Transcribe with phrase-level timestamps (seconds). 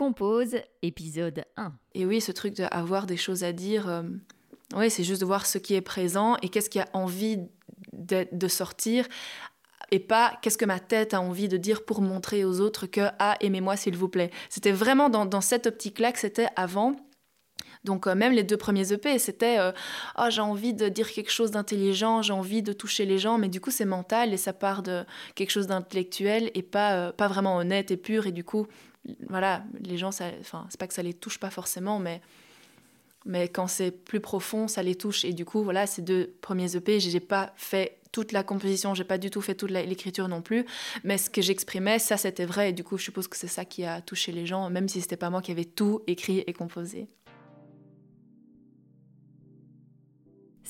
[0.00, 1.74] Compose, épisode 1.
[1.92, 5.58] Et oui, ce truc d'avoir des choses à dire, euh, c'est juste de voir ce
[5.58, 7.36] qui est présent et qu'est-ce qui a envie
[7.92, 9.06] de, sortir
[9.90, 13.10] et pas qu'est-ce que ma tête a envie de dire pour montrer aux autres que
[13.18, 14.30] ah aimez-moi s'il vous plaît.
[14.48, 16.96] C'était vraiment dans, cette optique-là que c'était avant.
[17.84, 19.72] Donc euh, même les deux premiers EP, c'était euh,
[20.18, 23.50] oh, j'ai envie de dire quelque chose d'intelligent, j'ai envie de toucher les gens, mais
[23.50, 25.04] du coup c'est mental et ça part de
[25.34, 28.66] quelque chose d'intellectuel et pas, euh, pas vraiment honnête et pur et du coup
[29.28, 30.10] voilà les gens,
[30.40, 32.20] enfin c'est pas que ça les touche pas forcément, mais
[33.26, 35.24] mais quand c'est plus profond, ça les touche.
[35.24, 39.04] Et du coup, voilà, ces deux premiers EP, j'ai pas fait toute la composition, j'ai
[39.04, 40.66] pas du tout fait toute l'écriture non plus,
[41.04, 42.70] mais ce que j'exprimais, ça c'était vrai.
[42.70, 45.00] Et du coup, je suppose que c'est ça qui a touché les gens, même si
[45.00, 47.08] c'était pas moi qui avais tout écrit et composé.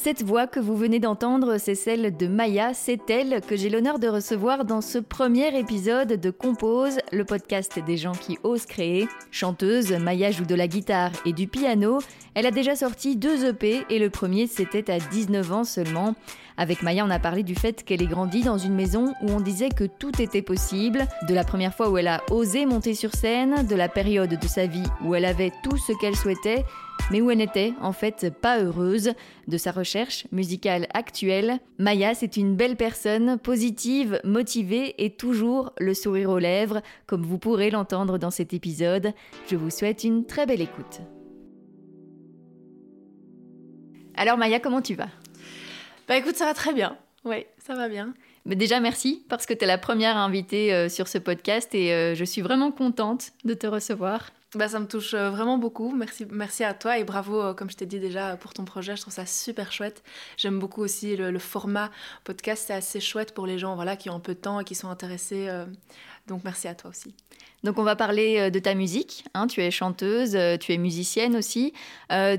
[0.02, 3.98] Cette voix que vous venez d'entendre, c'est celle de Maya, c'est elle que j'ai l'honneur
[3.98, 9.08] de recevoir dans ce premier épisode de Compose, le podcast des gens qui osent créer.
[9.30, 11.98] Chanteuse, Maya joue de la guitare et du piano.
[12.34, 16.14] Elle a déjà sorti deux EP et le premier c'était à 19 ans seulement.
[16.56, 19.40] Avec Maya, on a parlé du fait qu'elle ait grandi dans une maison où on
[19.40, 23.14] disait que tout était possible, de la première fois où elle a osé monter sur
[23.14, 26.64] scène, de la période de sa vie où elle avait tout ce qu'elle souhaitait,
[27.10, 29.12] mais où elle n'était en fait pas heureuse,
[29.48, 31.58] de sa recherche musicale actuelle.
[31.78, 37.38] Maya, c'est une belle personne, positive, motivée et toujours le sourire aux lèvres, comme vous
[37.38, 39.12] pourrez l'entendre dans cet épisode.
[39.48, 41.00] Je vous souhaite une très belle écoute.
[44.14, 45.08] Alors Maya, comment tu vas?
[46.06, 46.96] Bah écoute, ça va très bien.
[47.24, 48.14] Oui, ça va bien.
[48.44, 51.92] Mais déjà, merci parce que tu es la première invitée euh, sur ce podcast et
[51.92, 54.30] euh, je suis vraiment contente de te recevoir.
[54.54, 55.94] Bah, ça me touche euh, vraiment beaucoup.
[55.94, 58.96] Merci, merci à toi et bravo, comme je t'ai dit déjà, pour ton projet.
[58.96, 60.02] Je trouve ça super chouette.
[60.36, 61.90] J'aime beaucoup aussi le, format
[62.24, 62.64] podcast.
[62.66, 64.74] C'est assez chouette pour les gens voilà, qui ont un peu de temps et qui
[64.74, 65.48] sont intéressés.
[66.26, 67.14] donc merci à toi aussi.
[67.62, 69.24] Donc on va parler de ta musique.
[69.34, 69.46] Hein.
[69.46, 71.72] tu es chanteuse, tu es musicienne aussi.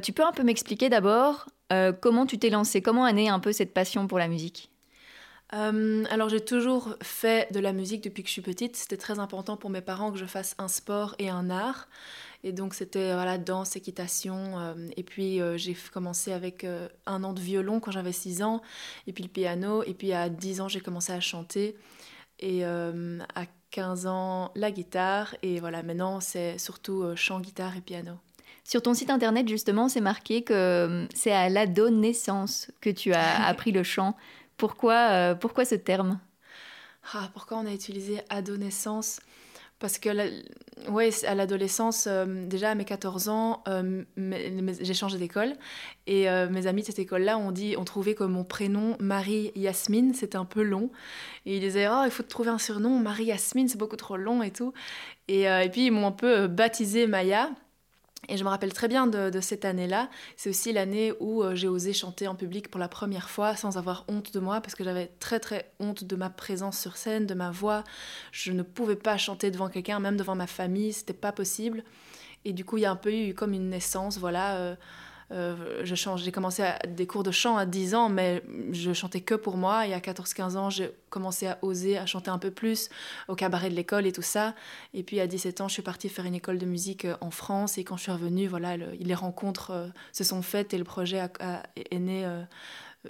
[0.01, 2.81] tu peux un peu m'expliquer d'abord euh, comment tu t'es lancée?
[2.81, 4.70] Comment est née un peu cette passion pour la musique?
[5.53, 8.75] Euh, alors j'ai toujours fait de la musique depuis que je suis petite.
[8.75, 11.87] C'était très important pour mes parents que je fasse un sport et un art.
[12.43, 14.59] Et donc c'était voilà danse, équitation.
[14.59, 16.65] Euh, et puis j'ai commencé avec
[17.05, 18.61] un an de violon quand j'avais 6 ans.
[19.07, 19.83] Et puis le piano.
[19.83, 21.75] Et puis à 10 ans j'ai commencé à chanter.
[22.39, 25.35] Et à 15 ans la guitare.
[25.41, 28.13] Et voilà maintenant c'est surtout chant, guitare et piano.
[28.63, 33.45] Sur ton site internet, justement, c'est marqué que euh, c'est à l'adolescence que tu as
[33.47, 34.15] appris le chant.
[34.61, 36.19] Pourquoi, euh, pourquoi ce terme?
[37.15, 39.19] Ah, Pourquoi on a utilisé adolescence?
[39.79, 40.09] Parce que,
[40.87, 43.63] ouais, à l'adolescence, euh, déjà à mes 14 ans,
[44.17, 45.53] j'ai changé d'école.
[46.05, 50.13] Et mes amis de cette école-là ont, dit, ont trouvé que mon prénom, Marie Yasmine,
[50.13, 50.91] c'était un peu long.
[51.47, 54.15] Et ils disaient, oh, il faut te trouver un surnom, Marie Yasmine, c'est beaucoup trop
[54.15, 54.73] long et tout.
[55.27, 57.49] Et, et puis, ils m'ont un peu baptisé Maya.
[58.29, 60.09] Et je me rappelle très bien de, cette année-là.
[60.37, 63.77] C'est aussi l'année où euh, j'ai osé chanter en public pour la première fois sans
[63.77, 67.25] avoir honte de moi parce que j'avais très très honte de ma présence sur scène,
[67.25, 67.83] de ma voix.
[68.31, 71.83] Je ne pouvais pas chanter devant quelqu'un, même devant ma famille, c'était pas possible.
[72.45, 74.55] Et du coup, il y a un peu eu comme une naissance, voilà.
[74.57, 74.75] Euh,
[75.31, 79.35] euh, j'ai commencé à, des cours de chant à 10 ans, mais je chantais que
[79.35, 79.87] pour moi.
[79.87, 82.89] Et à 14-15 ans, j'ai commencé à oser, à chanter un peu plus
[83.27, 84.55] au cabaret de l'école et tout ça.
[84.93, 87.31] Et puis à 17 ans, je suis partie faire une école de musique euh, en
[87.31, 87.77] France.
[87.77, 91.21] Et quand je suis revenue, voilà, les rencontres euh, se sont faites et le projet
[91.75, 92.27] est né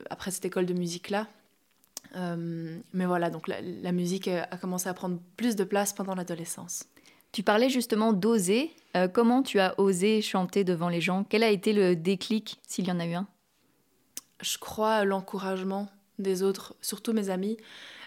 [0.10, 1.28] après cette école de musique-là.
[2.16, 6.86] mais voilà, donc la musique a commencé à prendre plus de place pendant l'adolescence.
[7.32, 8.72] Tu parlais justement d'oser.
[8.98, 11.26] Euh, comment tu as osé chanter devant les gens?
[11.28, 13.28] Quel a été le déclic, s'il y en a eu un?
[14.42, 15.88] Je crois à l'encouragement
[16.20, 17.58] des autres, surtout mes amis.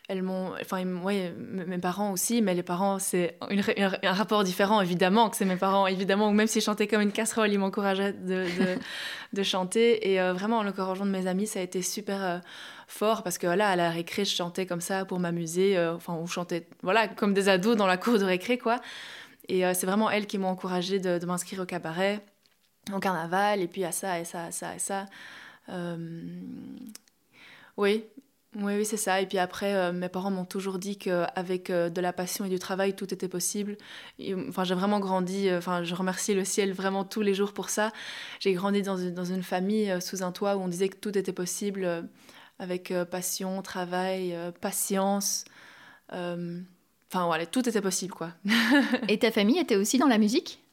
[0.09, 5.31] Elles m'ont, enfin, ouais, mes parents aussi, mais les parents, c'est un rapport différent, évidemment,
[5.31, 8.13] que c'est mes parents, évidemment, ou même si je chantais comme une casserole, ils m'encourageaient
[8.13, 8.45] de,
[9.33, 10.13] de, chanter.
[10.13, 12.39] Et euh, vraiment, l'encouragement de mes amis, ça a été super euh,
[12.87, 16.27] fort, parce que là, à la récré, je chantais comme ça pour m'amuser, enfin, on
[16.27, 18.81] chantait, voilà, comme des ados dans la cour de récré, quoi.
[19.49, 22.25] Et euh, c'est vraiment elles qui m'ont encouragée de, m'inscrire au cabaret,
[22.95, 25.07] au carnaval, et puis à ça, et ça, et ça, et ça.
[25.69, 26.23] Euh,
[27.77, 28.05] oui,
[28.57, 29.21] oui, c'est ça.
[29.21, 32.59] Et puis après, euh, mes parents m'ont toujours dit qu'avec de la passion et du
[32.59, 33.77] travail, tout était possible.
[34.49, 37.93] enfin, j'ai vraiment grandi, enfin, je remercie le ciel vraiment tous les jours pour ça.
[38.41, 41.33] J'ai grandi dans dans une famille sous un toit où on disait que tout était
[41.33, 42.09] possible
[42.59, 45.45] avec passion, travail, patience.
[46.11, 48.33] Enfin voilà, tout était possible quoi.
[49.09, 50.64] Et ta famille était aussi dans la musique?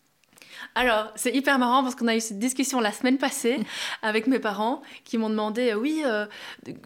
[0.75, 3.59] Alors, c'est hyper marrant parce qu'on a eu cette discussion la semaine passée
[4.01, 6.25] avec mes parents qui m'ont demandé, euh, oui, euh,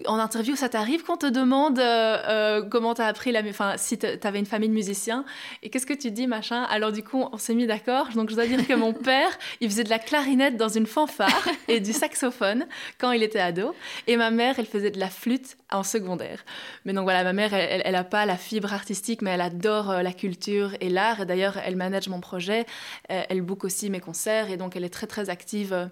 [0.08, 3.42] en interview, ça t'arrive qu'on te demande euh, comment t'as appris la...
[3.42, 5.26] Enfin, si t'avais une famille de musiciens,
[5.62, 6.64] et qu'est-ce que tu dis, machin?
[6.64, 8.10] Alors du coup, on s'est mis d'accord.
[8.16, 9.30] Donc je dois dire que mon père,
[9.62, 12.66] il faisait de la clarinette dans une fanfare et du saxophone
[12.98, 13.76] quand il était ado.
[14.08, 16.44] Et ma mère, elle faisait de la flûte en secondaire.
[16.86, 20.14] Mais donc voilà, ma mère, elle n'a pas la fibre artistique, mais elle adore la
[20.14, 21.22] culture et l'art.
[21.22, 22.66] Et d'ailleurs, elle manage mon projet.
[23.10, 25.86] Elle book aussi mes concerts et donc elle est très très active euh,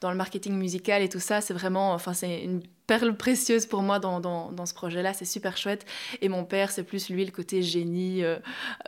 [0.00, 1.40] dans le marketing musical et tout ça.
[1.40, 5.12] C'est vraiment, enfin c'est une perle précieuse pour moi dans, dans, ce projet-là.
[5.12, 5.84] C'est super chouette.
[6.20, 8.36] Et mon père, c'est plus lui le côté génie, euh,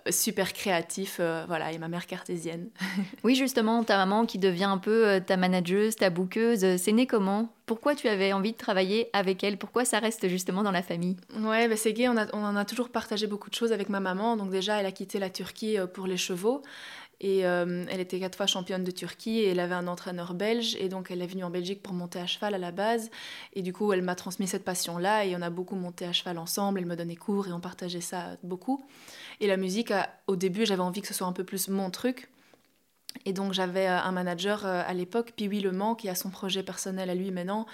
[0.08, 1.72] super créatif, euh, voilà.
[1.72, 2.68] Et ma mère cartésienne.
[3.24, 7.52] oui, justement, ta maman qui devient un peu ta manageuse, ta bouqueuse, c'est né comment?
[7.66, 9.58] Pourquoi tu avais envie de travailler avec elle?
[9.58, 11.16] Pourquoi ça reste justement dans la famille?
[11.40, 12.08] Ouais, bah c'est gay.
[12.08, 14.36] On, a, on en a toujours partagé beaucoup de choses avec ma maman.
[14.36, 16.62] Donc déjà, elle a quitté la Turquie pour les chevaux.
[17.20, 20.76] Et euh, elle était quatre fois championne de Turquie et elle avait un entraîneur belge.
[20.78, 23.10] Et donc elle est venue en Belgique pour monter à cheval à la base.
[23.54, 25.24] Et du coup, elle m'a transmis cette passion-là.
[25.24, 26.78] Et on a beaucoup monté à cheval ensemble.
[26.78, 28.84] Elle me donnait cours et on partageait ça beaucoup.
[29.40, 29.92] Et la musique,
[30.26, 32.28] au début, j'avais envie que ce soit un peu plus mon truc.
[33.24, 36.30] Et donc j'avais euh, un manager euh, à l'époque, Piwi Le Mans, qui a son
[36.30, 37.66] projet personnel à lui maintenant.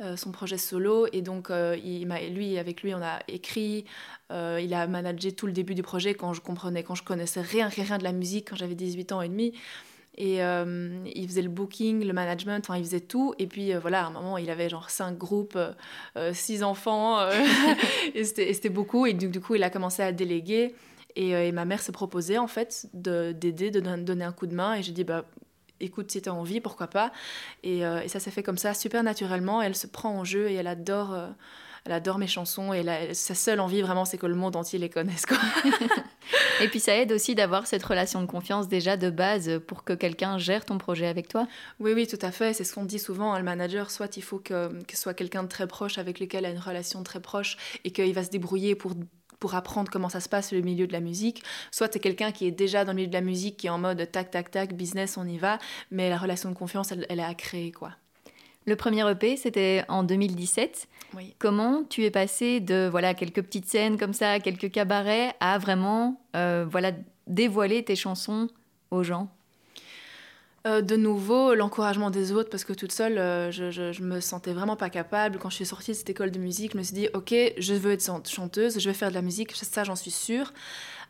[0.00, 1.08] Euh, son projet solo.
[1.12, 3.84] Et donc, euh, il lui, avec lui, on a écrit.
[4.30, 7.40] Euh, il a managé tout le début du projet quand je comprenais, quand je connaissais
[7.40, 9.54] rien, rien de la musique, quand j'avais 18 ans et demi.
[10.16, 13.34] Et il faisait le booking, le management, enfin il faisait tout.
[13.38, 15.56] Et puis voilà, à un moment, il avait genre cinq groupes,
[16.32, 17.20] six enfants,
[18.14, 19.06] et c'était beaucoup.
[19.06, 20.74] Et du, du, coup, il a commencé à déléguer.
[21.14, 24.56] Et, et ma mère s'est proposée en fait d'aider, de, de, donner un coup de
[24.56, 24.74] main.
[24.74, 25.24] Et j'ai dit, bah
[25.80, 27.12] écoute, si tu as envie, pourquoi pas.
[27.66, 29.62] Euh, et, ça s'est fait comme ça, super naturellement.
[29.62, 31.28] elle se prend en jeu et elle adore, euh,
[31.84, 32.72] elle adore mes chansons.
[32.72, 35.26] Et sa seule envie, vraiment, c'est que le monde entier les connaisse.
[35.26, 35.38] Quoi.
[36.60, 39.92] et puis ça aide aussi d'avoir cette relation de confiance déjà de base pour que
[39.92, 41.46] quelqu'un gère ton projet avec toi.
[41.80, 42.52] Oui, oui, tout à fait.
[42.52, 43.32] C'est ce qu'on dit souvent.
[43.32, 46.20] Hein, le manager, soit il faut que, que ce soit quelqu'un de très proche avec
[46.20, 48.94] lequel il a une relation très proche et qu'il va se débrouiller pour
[49.40, 51.42] pour apprendre comment ça se passe le milieu de la musique.
[51.70, 53.78] Soit c'est quelqu'un qui est déjà dans le milieu de la musique, qui est en
[53.78, 55.58] mode tac, tac, tac, business, on y va,
[55.90, 57.92] mais la relation de confiance, elle, elle est à créer, quoi.
[58.68, 60.88] Le premier EP, c'était en 2017.
[61.16, 61.34] Oui.
[61.38, 66.20] Comment tu es passé de voilà quelques petites scènes comme ça, quelques cabarets, à vraiment
[66.36, 66.92] euh, voilà
[67.26, 68.48] dévoiler tes chansons
[68.90, 69.30] aux gens?
[70.68, 74.52] Euh, de nouveau, l'encouragement des autres, parce que toute seule, euh, je, je, me sentais
[74.52, 75.38] vraiment pas capable.
[75.38, 77.74] Quand je suis sortie de cette école de musique, je me suis dit, ok, je
[77.74, 80.52] veux être chanteuse, je vais faire de la musique, ça j'en suis sûre.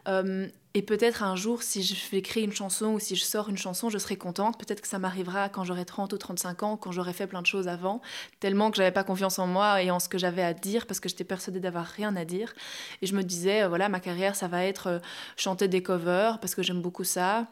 [0.06, 3.48] Euh, et peut-être un jour, si je vais créer une chanson ou si je sors
[3.48, 4.58] une chanson, je serai contente.
[4.58, 7.46] Peut-être que ça m'arrivera quand j'aurai 30 ou 35 ans, quand j'aurai fait plein de
[7.46, 8.00] choses avant,
[8.38, 11.00] tellement que j'avais pas confiance en moi et en ce que j'avais à dire, parce
[11.00, 12.54] que j'étais persuadée d'avoir rien à dire.
[13.02, 15.00] Et je me disais, voilà, ma carrière, ça va être
[15.36, 17.48] chanter des covers, parce que j'aime beaucoup ça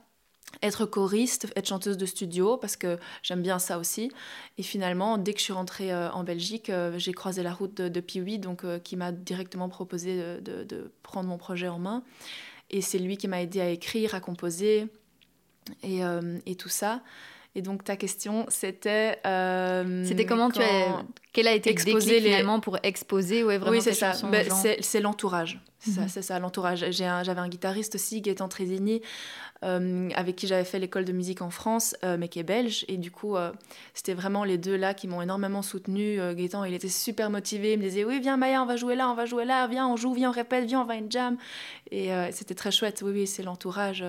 [0.63, 4.11] être choriste, être chanteuse de studio, parce que j'aime bien ça aussi.
[4.59, 7.75] Et finalement, dès que je suis rentrée euh, en Belgique, euh, j'ai croisé la route
[7.75, 12.03] de, de donc, euh, qui m'a directement proposé de, de, prendre mon projet en main.
[12.71, 14.89] Et c'est lui qui m'a aidé à écrire, à composer
[15.83, 16.01] et,
[16.47, 17.03] et tout ça.
[17.57, 19.19] Et donc ta question, c'était.
[20.05, 21.03] c'était comment tu as.
[21.33, 22.21] Quel a été les...
[22.21, 24.13] finalement pour exposer ouais, vraiment Oui, c'est ça.
[24.31, 24.49] Ben,
[24.81, 25.61] c'est l'entourage.
[25.79, 26.23] C'est ça, mhm.
[26.23, 26.85] ça l'entourage.
[26.91, 29.03] J'avais un, guitariste aussi, Gaëtan Trésini,
[29.63, 32.85] euh, avec qui j'avais fait l'école de musique en France, euh, mais qui est belge.
[32.89, 33.53] Et du coup, euh,
[33.95, 36.19] c'était vraiment les deux là qui m'ont énormément soutenu.
[36.35, 37.75] Gaëtan, il était super motivé.
[37.75, 39.67] Il me disait Oui, viens, Maya, on va jouer là, on va jouer là.
[39.67, 41.37] Viens, on joue, viens, on répète, viens, on va une jam.
[41.91, 43.03] Et c'était très chouette.
[43.05, 44.05] Oui, oui, c'est l'entourage.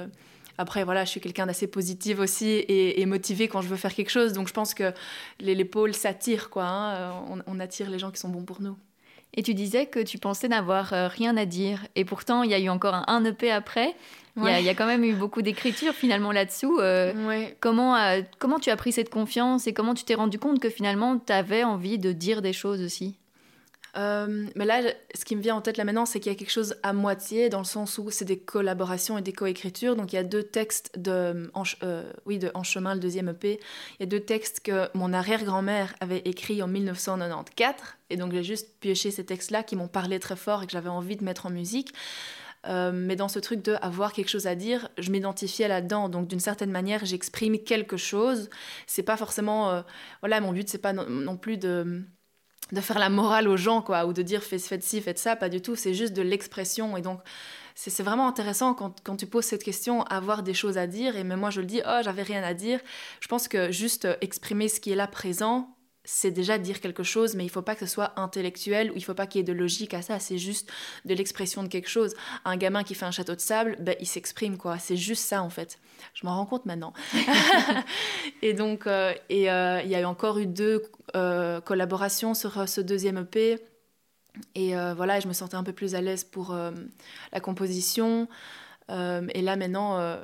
[0.57, 4.09] Après, voilà, je suis quelqu'un d'assez positif aussi et, motivé quand je veux faire quelque
[4.09, 4.33] chose.
[4.33, 4.91] Donc, je pense que
[5.39, 6.65] les, les pôles s'attirent, quoi.
[6.65, 7.11] Hein.
[7.29, 8.75] On, on attire les gens qui sont bons pour nous.
[9.35, 11.85] Et tu disais que tu pensais n'avoir rien à dire.
[11.95, 13.95] Et pourtant, il y a eu encore un EP après.
[14.37, 16.77] Il, y a, quand même eu beaucoup d'écriture finalement là-dessous.
[16.79, 20.59] Euh, comment, euh, comment tu as pris cette confiance et comment tu t'es rendu compte
[20.59, 23.17] que finalement tu avais envie de dire des choses aussi?
[23.97, 24.81] Euh, mais là,
[25.15, 26.93] ce qui me vient en tête là maintenant, c'est qu'il y a quelque chose à
[26.93, 29.95] moitié, dans le sens où c'est des collaborations et des coécritures.
[29.95, 31.63] Donc il y a deux textes de En,
[32.25, 33.59] oui, de en chemin, le deuxième EP.
[33.99, 37.75] Il y a deux textes que mon arrière-grand-mère avait écrits en 1994.
[38.09, 40.89] Et donc j'ai juste pioché ces textes-là qui m'ont parlé très fort et que j'avais
[40.89, 41.93] envie de mettre en musique.
[42.65, 46.09] Euh, mais dans ce truc de avoir quelque chose à dire, je m'identifiais là-dedans.
[46.09, 48.49] Donc d'une certaine manière, j'exprime quelque chose.
[48.87, 49.81] C'est pas forcément, euh,
[50.21, 52.03] voilà, mon but c'est pas non, plus de
[52.71, 55.35] de faire la morale aux gens, quoi, ou de dire faites, faites ci, faites ça,
[55.35, 55.75] pas du tout.
[55.75, 56.97] C'est juste de l'expression.
[56.97, 57.19] Et donc
[57.75, 61.15] c'est vraiment intéressant quand, quand, tu poses cette question, avoir des choses à dire.
[61.15, 62.79] Et même moi, je le dis, oh, j'avais rien à dire.
[63.19, 65.76] Je pense que juste exprimer ce qui est là présent,
[66.09, 69.03] c'est déjà dire quelque chose, mais il faut pas que ce soit intellectuel ou il
[69.03, 70.19] faut pas qu'il y ait de logique à ça.
[70.19, 70.71] C'est juste
[71.03, 72.15] de l'expression de quelque chose.
[72.45, 74.79] Un gamin qui fait un château de sable, ben, il s'exprime quoi.
[74.79, 75.79] C'est juste ça en fait.
[76.13, 76.93] Je m'en rends compte maintenant.
[78.41, 80.81] et donc, euh, et euh, il y a eu encore eu deux
[81.17, 83.59] euh, collaborations sur ce deuxième EP.
[84.55, 86.55] Et voilà, je me sentais un peu plus à l'aise pour
[87.33, 88.29] la composition.
[88.89, 90.15] et là maintenant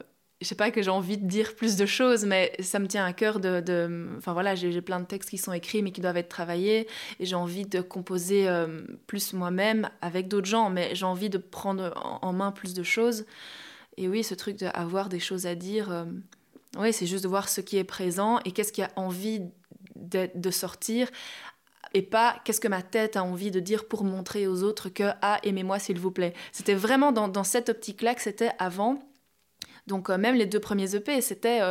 [0.44, 3.06] je sais pas que j'ai envie de dire plus de choses, mais ça me tient
[3.06, 4.10] à cœur de.
[4.18, 6.88] Enfin voilà, j'ai plein de textes qui sont écrits mais qui doivent être travaillés
[7.20, 11.38] et j'ai envie de composer euh, plus moi-même avec d'autres gens, mais j'ai envie de
[11.38, 13.26] prendre en, main plus de choses.
[13.98, 17.62] Et oui, ce truc d'avoir des choses à dire, euh, c'est juste de voir ce
[17.62, 19.42] qui est présent et qu'est-ce qui a envie
[19.96, 21.08] de, de sortir
[21.94, 25.12] et pas qu'est-ce que ma tête a envie de dire pour montrer aux autres que
[25.22, 26.34] ah aimez-moi s'il vous plaît.
[26.52, 29.00] C'était vraiment dans, dans cette optique-là que c'était avant.
[29.88, 31.62] Donc euh, même les deux premiers EP, c'était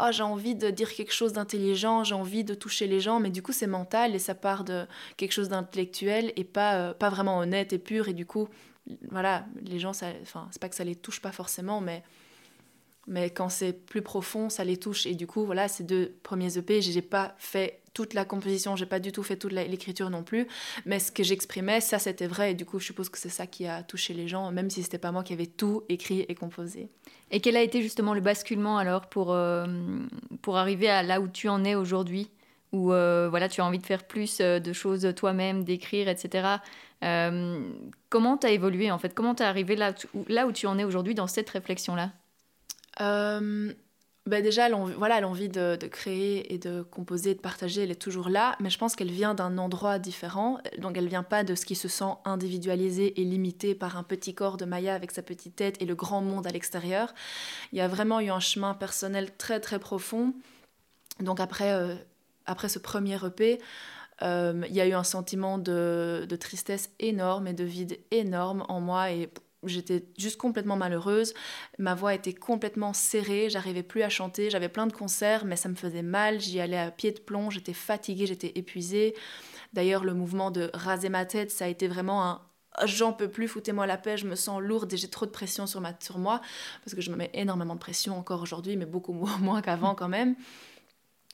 [0.00, 3.30] oh, j'ai envie de dire quelque chose d'intelligent, j'ai envie de toucher les gens, mais
[3.30, 7.10] du coup c'est mental et ça part de quelque chose d'intellectuel et pas, euh, pas
[7.10, 8.08] vraiment honnête et pur.
[8.08, 8.48] Et du coup,
[9.10, 12.02] voilà, les gens, enfin c'est pas que ça les touche pas forcément, mais
[13.08, 15.06] mais quand c'est plus profond, ça les touche.
[15.06, 18.86] Et du coup, voilà, ces deux premiers EP, j'ai pas fait toute la composition, j'ai
[18.86, 20.46] pas du tout fait toute l'écriture non plus,
[20.86, 22.52] mais ce que j'exprimais, ça c'était vrai.
[22.52, 24.82] Et du coup, je suppose que c'est ça qui a touché les gens, même si
[24.82, 26.88] c'était pas moi qui avais tout écrit et composé.
[27.30, 29.66] Et quel a été justement le basculement alors pour, euh,
[30.42, 32.30] pour arriver à là où tu en es aujourd'hui
[32.72, 36.56] où euh, voilà, tu as envie de faire plus euh, de choses toi-même, d'écrire, etc.
[38.08, 39.12] comment tu as évolué en fait?
[39.12, 39.92] Comment tu es arrivé là,
[40.28, 42.12] là où tu en es aujourd'hui dans cette réflexion-là?
[44.24, 48.28] Bah déjà, l'envie, voilà, de, de, créer et de composer, de partager, elle est toujours
[48.28, 50.58] là, mais je pense qu'elle vient d'un endroit différent.
[50.78, 54.32] Donc, elle vient pas de ce qui se sent individualisé et limité par un petit
[54.32, 57.12] corps de Maya avec sa petite tête et le grand monde à l'extérieur.
[57.72, 60.34] Il y a vraiment eu un chemin personnel très très profond.
[61.18, 61.96] Donc, après, euh,
[62.46, 63.60] après ce premier EP,
[64.22, 68.64] euh, il y a eu un sentiment de, de, tristesse énorme et de vide énorme
[68.68, 69.28] en moi et
[69.64, 71.34] j'étais juste complètement malheureuse.
[71.78, 74.50] Ma voix était complètement serrée, j'arrivais plus à chanter.
[74.50, 76.40] J'avais plein de concerts, mais ça me faisait mal.
[76.40, 79.14] J'y allais à pied de plomb, j'étais fatiguée, j'étais épuisée.
[79.72, 82.40] D'ailleurs, le mouvement de raser ma tête, ça a été vraiment un
[82.84, 85.66] j'en peux plus, foutez-moi la paix, je me sens lourde et j'ai trop de pression
[85.66, 86.40] sur, ma, sur moi,
[86.84, 90.08] parce que je me mets énormément de pression encore aujourd'hui, mais beaucoup moins qu'avant quand
[90.08, 90.34] même.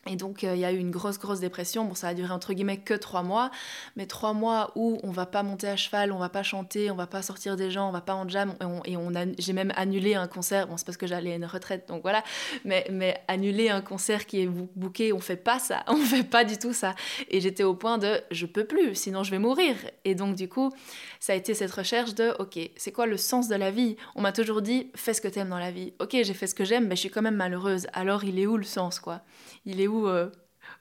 [0.07, 1.85] Et donc, euh, il y a eu une grosse, grosse dépression.
[1.85, 3.51] Bon, ça a duré entre guillemets que trois mois,
[3.97, 6.95] mais trois mois où on va pas monter à cheval, on va pas chanter, on
[6.95, 8.55] va pas sortir des gens, on va pas en jam.
[8.87, 10.69] Et, on, j'ai même annulé un concert.
[10.69, 12.23] Bon, c'est parce que j'allais à une retraite, donc voilà.
[12.65, 15.85] Mais, mais annuler un concert qui est booké, on fait pas ça.
[15.89, 16.95] On fait pas du tout ça.
[17.29, 19.75] Et j'étais au point de je peux plus, sinon je vais mourir.
[20.05, 20.73] Et donc, du coup,
[21.19, 23.97] ça a été cette recherche de ok, c'est quoi le sens de la vie?
[24.15, 25.93] On m'a toujours dit fais ce que t'aimes dans la vie.
[25.99, 27.89] Ok, j'ai fait ce que j'aime, mais je suis quand même malheureuse.
[27.93, 29.23] Alors, il est où le sens, quoi?
[29.67, 30.31] Il est où euh,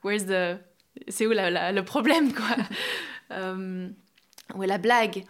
[0.04, 0.60] where's the
[1.10, 2.56] c'est où la, le problème quoi.
[3.34, 3.90] Euh,
[4.56, 5.26] où est la blague.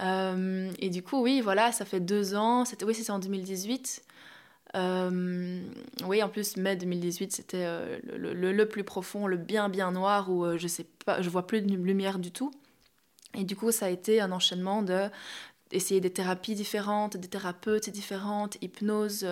[0.00, 4.04] Euh, et du coup oui voilà ça fait deux ans c'était oui c'était en 2018
[4.76, 7.64] oui en plus mai 2018 c'était
[8.04, 11.48] le, le, le, plus profond le bien bien noir où je sais pas je vois
[11.48, 12.52] plus de lumière du tout.
[13.36, 15.08] Et du coup ça a été un enchaînement de
[15.72, 19.26] essayer des thérapies différentes des thérapeutes différentes hypnose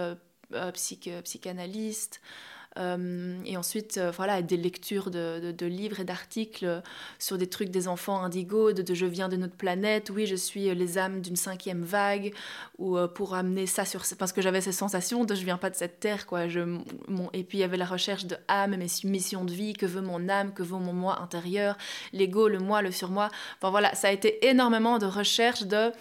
[0.74, 6.82] psych, psychanalyste euh, et ensuite, euh, voilà, des lectures de, de, livres et d'articles
[7.18, 10.74] sur des trucs des enfants indigos, de, je viens de notre planète, oui, je suis
[10.74, 12.32] les âmes d'une cinquième vague,
[12.78, 14.02] ou euh, pour amener ça sur...
[14.18, 16.48] Parce que j'avais ces sensations de je viens pas de cette terre, quoi.
[16.48, 16.60] Je,
[17.08, 19.86] mon, et puis il y avait la recherche de âme, mes missions de vie, que
[19.86, 21.76] veut mon âme, que veut mon moi intérieur,
[22.14, 23.28] l'ego, le moi, le surmoi.
[23.58, 25.92] Enfin voilà, ça a été énormément de recherche de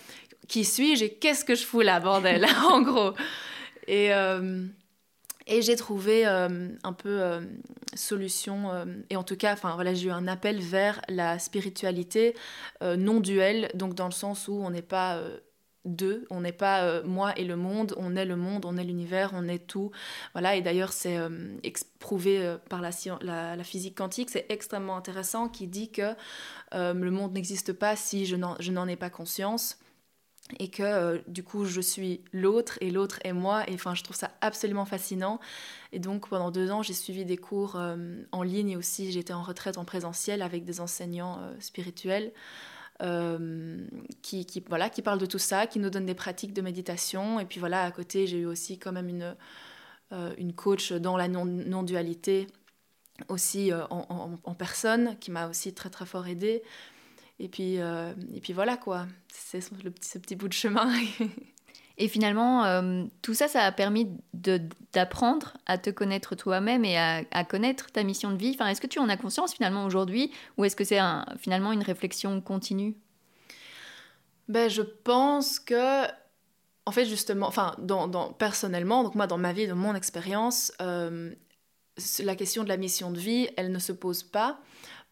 [0.48, 3.14] qui suis-je et qu'est-ce que je fous là, bordel, en gros.
[3.88, 4.12] Et...
[5.48, 7.42] Et j'ai trouvé euh, un peu euh,
[7.96, 12.36] solution, euh, et en tout cas, enfin voilà, j'ai eu un appel vers la spiritualité
[12.82, 15.22] non duelle, donc dans le sens où on n'est pas
[15.86, 19.32] deux, on n'est pas moi et le monde, on est le monde, on est l'univers,
[19.34, 19.92] on est tout.
[20.34, 21.18] Voilà, et d'ailleurs, c'est
[22.00, 22.90] prouvé par la,
[23.22, 26.14] la, la, physique quantique, c'est extrêmement intéressant, qui dit que
[26.74, 29.78] le monde n'existe pas si je n'en ai pas conscience
[30.60, 33.70] et que euh, du coup je suis l'autre et l'autre est moi.
[33.70, 35.40] Et enfin je trouve ça absolument fascinant.
[35.92, 39.34] Et donc pendant deux ans j'ai suivi des cours euh, en ligne et aussi j'étais
[39.34, 42.32] en retraite en présentiel avec des enseignants euh, spirituels
[44.22, 47.40] qui, qui, voilà, qui parlent de tout ça, qui nous donnent des pratiques de méditation.
[47.40, 49.36] Et puis voilà à côté j'ai eu aussi quand même une,
[50.38, 52.46] une coach dans la non-dualité
[53.28, 56.62] aussi en, en, personne qui m'a aussi très très fort aidée
[57.42, 60.94] et puis, euh, et puis voilà quoi, c'est ce petit, ce petit bout de chemin.
[61.98, 67.44] Et finalement, euh, tout ça, ça a permis d'apprendre à te connaître toi-même et à,
[67.44, 68.52] connaître ta mission de vie.
[68.56, 71.00] Enfin, est-ce que tu en as conscience finalement aujourd'hui ou est-ce que c'est
[71.38, 72.96] finalement une réflexion continue?
[74.48, 76.06] Ben, Je pense que,
[76.88, 81.36] en fait, justement, enfin, dans, personnellement, donc moi, dans ma vie, dans mon expérience, euh,
[82.24, 84.60] la question de la mission de vie, elle ne se pose pas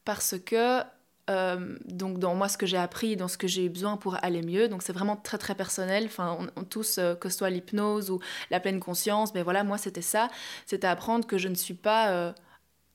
[0.06, 0.82] parce que
[1.30, 4.18] euh, donc dans moi ce que j'ai appris, dans ce que j'ai eu besoin pour
[4.24, 4.68] aller mieux.
[4.68, 6.06] Donc c'est vraiment très très personnel.
[6.06, 8.20] Enfin, on, tous, euh, que ce soit l'hypnose ou
[8.50, 10.30] la pleine conscience, mais voilà, moi c'était ça.
[10.66, 12.34] C'était apprendre que je ne suis pas euh,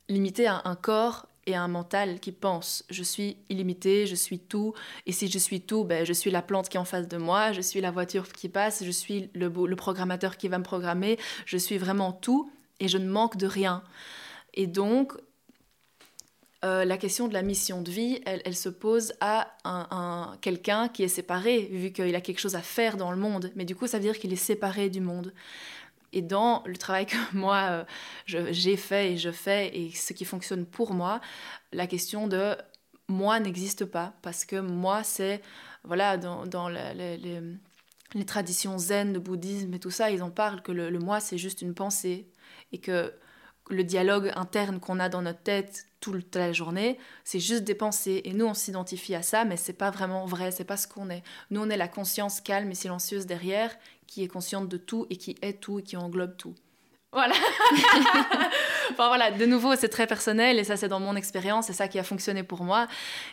[0.09, 2.85] limitée à un corps et un mental qui pense.
[2.91, 4.73] Je suis illimitée, je suis tout.
[5.07, 7.17] Et si je suis tout, ben, je suis la plante qui est en face de
[7.19, 10.65] moi, je suis la voiture qui passe, je suis le, le programmateur qui va me
[10.65, 11.19] programmer.
[11.45, 12.51] Je suis vraiment tout
[12.81, 13.83] et je ne manque de rien.
[14.55, 15.13] Et donc,
[16.65, 21.03] euh, la question de la mission de vie, elle, se pose à un, quelqu'un qui
[21.03, 23.53] est séparé, vu qu'il a quelque chose à faire dans le monde.
[23.55, 25.35] Mais du coup, ça veut dire qu'il est séparé du monde.
[26.15, 27.85] Et dans le travail que moi,
[28.37, 31.21] euh, j'ai fait et je fais, et ce qui fonctionne pour moi,
[31.73, 32.57] la question de
[33.09, 34.15] moi n'existe pas.
[34.23, 35.43] Parce que moi, c'est,
[35.83, 40.99] voilà, dans, les, traditions zen, le bouddhisme et tout ça, ils en parlent que le
[40.99, 42.27] moi, c'est juste une pensée.
[42.73, 43.13] Et que
[43.71, 48.21] le dialogue interne qu'on a dans notre tête toute la journée, c'est juste des pensées.
[48.25, 51.09] Et nous, on s'identifie à ça, mais c'est pas vraiment vrai, c'est pas ce qu'on
[51.09, 51.23] est.
[51.51, 53.75] Nous, on est la conscience calme et silencieuse derrière,
[54.07, 56.55] qui est consciente de tout et qui est tout et qui englobe tout.
[57.15, 57.35] Voilà.
[58.91, 61.87] enfin voilà, de nouveau, c'est très personnel et ça, c'est dans mon expérience, c'est ça
[61.87, 62.89] qui a fonctionné pour moi.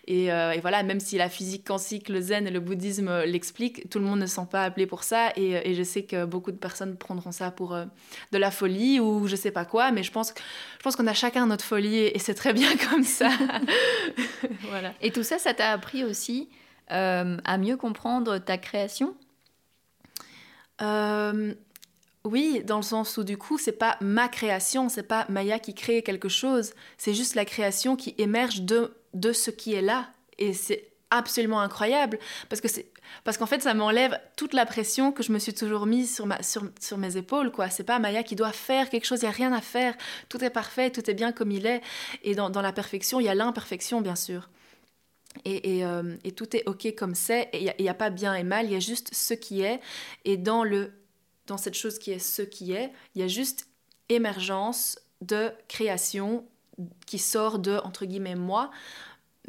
[0.05, 3.97] Et, euh, voilà, même si la physique quantique, le zen et le bouddhisme l'expliquent, tout
[3.97, 5.31] le monde ne se sent pas appelé pour ça.
[5.35, 7.85] Et, je sais que beaucoup de personnes prendront ça pour euh,
[8.31, 10.31] de la folie ou je sais pas quoi, mais je pense,
[10.77, 13.31] je pense qu'on a chacun notre folie et, c'est très bien comme ça.
[14.69, 14.93] voilà.
[15.01, 16.50] Et tout ça, ça t'a appris aussi
[16.91, 19.15] euh, à mieux comprendre ta création?
[22.24, 25.74] Oui, dans le sens où du coup, c'est pas ma création, c'est pas Maya qui
[25.74, 30.10] crée quelque chose, c'est juste la création qui émerge de, de ce qui est là.
[30.38, 32.18] Et c'est absolument incroyable
[32.50, 32.88] parce que c'est
[33.25, 36.25] parce qu'en fait ça m'enlève toute la pression que je me suis toujours mise sur,
[36.25, 37.70] ma, sur, sur mes épaules quoi.
[37.70, 39.96] C'est pas Maya qui doit faire quelque chose il y a rien à faire.
[40.30, 41.82] Tout est parfait tout est bien comme il est.
[42.24, 44.50] Et dans, la perfection il y a l'imperfection bien sûr.
[45.46, 48.10] Et, et, euh, et, tout est ok comme c'est et il n'y a, a, pas
[48.10, 49.82] bien et mal il y a juste ce qui est.
[50.25, 50.92] Et dans le
[51.51, 53.67] dans cette chose qui est ce qui est, il y a juste
[54.08, 56.46] émergence de création
[57.05, 58.72] qui sort de, entre guillemets, moi,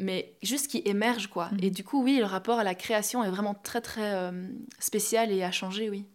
[0.01, 1.49] mais juste qui émerge, quoi.
[1.53, 1.59] Mhm.
[1.61, 5.31] Et du coup, oui, le rapport à la création est vraiment très, très euh, spécial
[5.31, 6.05] et a changé, oui.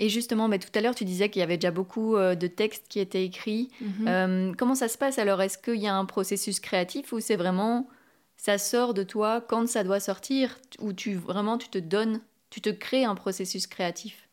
[0.00, 2.48] Et justement, mais tout à l'heure, tu disais qu'il y avait déjà beaucoup euh, de
[2.48, 3.70] textes qui étaient écrits.
[3.80, 4.08] Mhm.
[4.08, 5.40] Euh, comment ça se passe alors?
[5.40, 7.88] Est-ce qu'il y a un processus créatif ou c'est vraiment
[8.36, 10.58] ça sort de toi quand ça doit sortir?
[10.80, 14.23] Ou tu vraiment tu te donnes, tu te crées un processus créatif?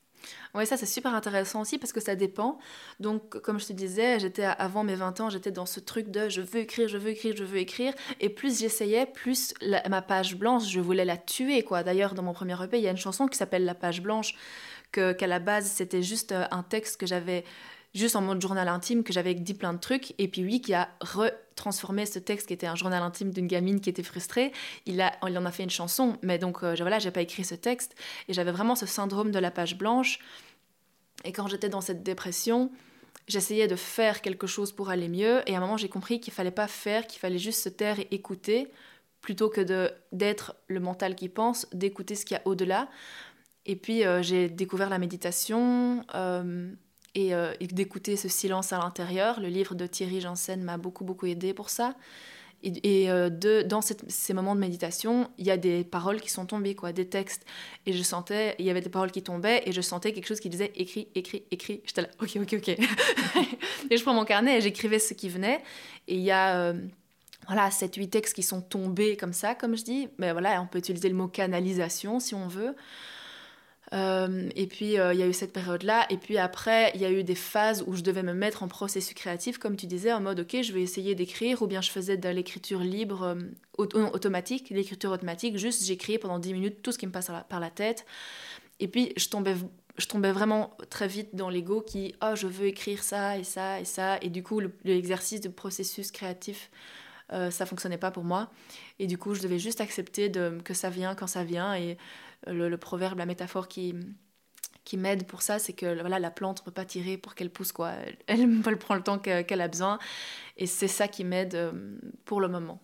[0.53, 2.59] Oui, ça c'est super intéressant aussi parce que ça dépend.
[2.99, 6.29] Donc, comme je te disais, j'étais avant mes 20 ans, j'étais dans ce truc de
[6.29, 7.93] je veux écrire, je veux écrire, je veux écrire.
[8.19, 9.53] Et plus j'essayais, plus
[9.89, 11.63] ma page blanche, je voulais la tuer.
[11.63, 11.83] quoi.
[11.83, 14.35] D'ailleurs, dans mon premier EP, il y a une chanson qui s'appelle La page blanche,
[14.91, 17.45] qu'à la base, c'était juste euh, un texte que j'avais
[17.93, 20.73] juste en mode journal intime que j'avais dit plein de trucs et puis oui qui
[20.73, 20.89] a
[21.51, 24.51] retransformé ce texte qui était un journal intime d'une gamine qui était frustrée.
[24.85, 27.43] Il a il en a fait une chanson mais donc euh, voilà j'ai pas écrit
[27.43, 27.95] ce texte.
[28.27, 30.19] Et j'avais vraiment ce syndrome de la page blanche.
[31.23, 32.71] Et quand j'étais dans cette dépression
[33.27, 35.41] j'essayais de faire quelque chose pour aller mieux.
[35.47, 37.99] Et à un moment j'ai compris qu'il fallait pas faire qu'il fallait juste se taire
[37.99, 38.71] et écouter
[39.21, 42.89] plutôt que d'être le mental qui pense d'écouter ce qu'il y a au-delà.
[43.65, 46.71] Et puis euh, j'ai découvert la méditation euh,
[47.17, 49.39] euh, et, d'écouter ce silence à l'intérieur.
[49.39, 51.95] Le livre de Thierry Janssen m'a beaucoup, beaucoup aidé pour ça.
[52.63, 56.45] Et, euh, de, dans ces moments de méditation, il y a des paroles qui sont
[56.45, 57.45] tombées, quoi, des textes.
[57.85, 60.39] Et je sentais, il y avait des paroles qui tombaient, et je sentais quelque chose
[60.39, 61.81] qui disait écrit, écrit, écrit.
[61.85, 62.67] J'étais là, ok, ok, ok.
[63.89, 65.63] et je prends mon carnet et j'écrivais ce qui venait.
[66.07, 66.57] Et il y a.
[66.57, 66.73] Euh,
[67.47, 70.09] voilà, 7-8 textes qui sont tombés comme ça, comme je dis.
[70.19, 72.75] Mais voilà, on peut utiliser le mot canalisation si on veut.
[73.93, 76.05] Euh, et puis, euh, il y a eu cette période-là.
[76.09, 78.67] Et puis après, il y a eu des phases où je devais me mettre en
[78.67, 81.91] processus créatif, comme tu disais, en mode, OK, je vais essayer d'écrire, ou bien je
[81.91, 83.35] faisais de l'écriture libre, euh,
[83.77, 87.69] automatique, l'écriture automatique, juste j'écrivais pendant 10 minutes tout ce qui me passe par la
[87.69, 88.05] tête.
[88.79, 89.55] Et puis, je tombais
[89.97, 93.81] je tombais vraiment très vite dans l'ego qui oh je veux écrire ça et ça
[93.81, 96.71] et ça et du coup l'exercice de processus créatif
[97.29, 98.49] ça fonctionnait pas pour moi
[98.99, 101.75] et du coup je devais juste accepter de, que ça vient quand ça vient
[102.47, 103.95] le, proverbe, la métaphore qui,
[104.83, 107.49] qui m'aide pour ça, c'est que voilà, la plante ne peut pas tirer pour qu'elle
[107.49, 107.71] pousse.
[107.71, 107.91] Quoi.
[108.27, 109.99] Elle, elle prend le temps qu'elle a besoin.
[110.57, 112.81] Et c'est ça qui m'aide euh, pour le moment.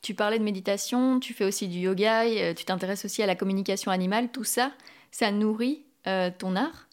[0.00, 3.34] Tu parlais de méditation, tu fais aussi du yoga, euh, tu t'intéresses aussi à la
[3.34, 4.30] communication animale.
[4.30, 4.72] Tout ça,
[5.10, 5.84] ça nourrit
[6.38, 6.88] ton art?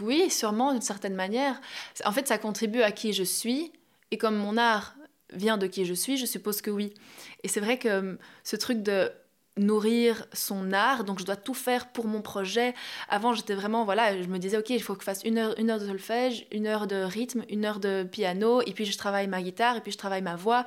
[0.00, 1.60] Oui, sûrement d'une certaine manière.
[2.04, 3.72] En fait, ça contribue à qui je suis.
[4.10, 4.94] Et comme mon art
[5.32, 6.94] vient de qui je suis, je suppose que oui.
[7.42, 9.10] Et c'est vrai que ce truc de
[9.58, 12.74] nourrir son art, donc je dois tout faire pour mon projet.
[13.08, 15.58] Avant, j'étais vraiment, voilà, je me disais, ok, il faut que je fasse une heure,
[15.58, 18.96] une heure de solfège, une heure de rythme, une heure de piano, et puis je
[18.98, 20.66] travaille ma guitare, et puis je travaille ma voix.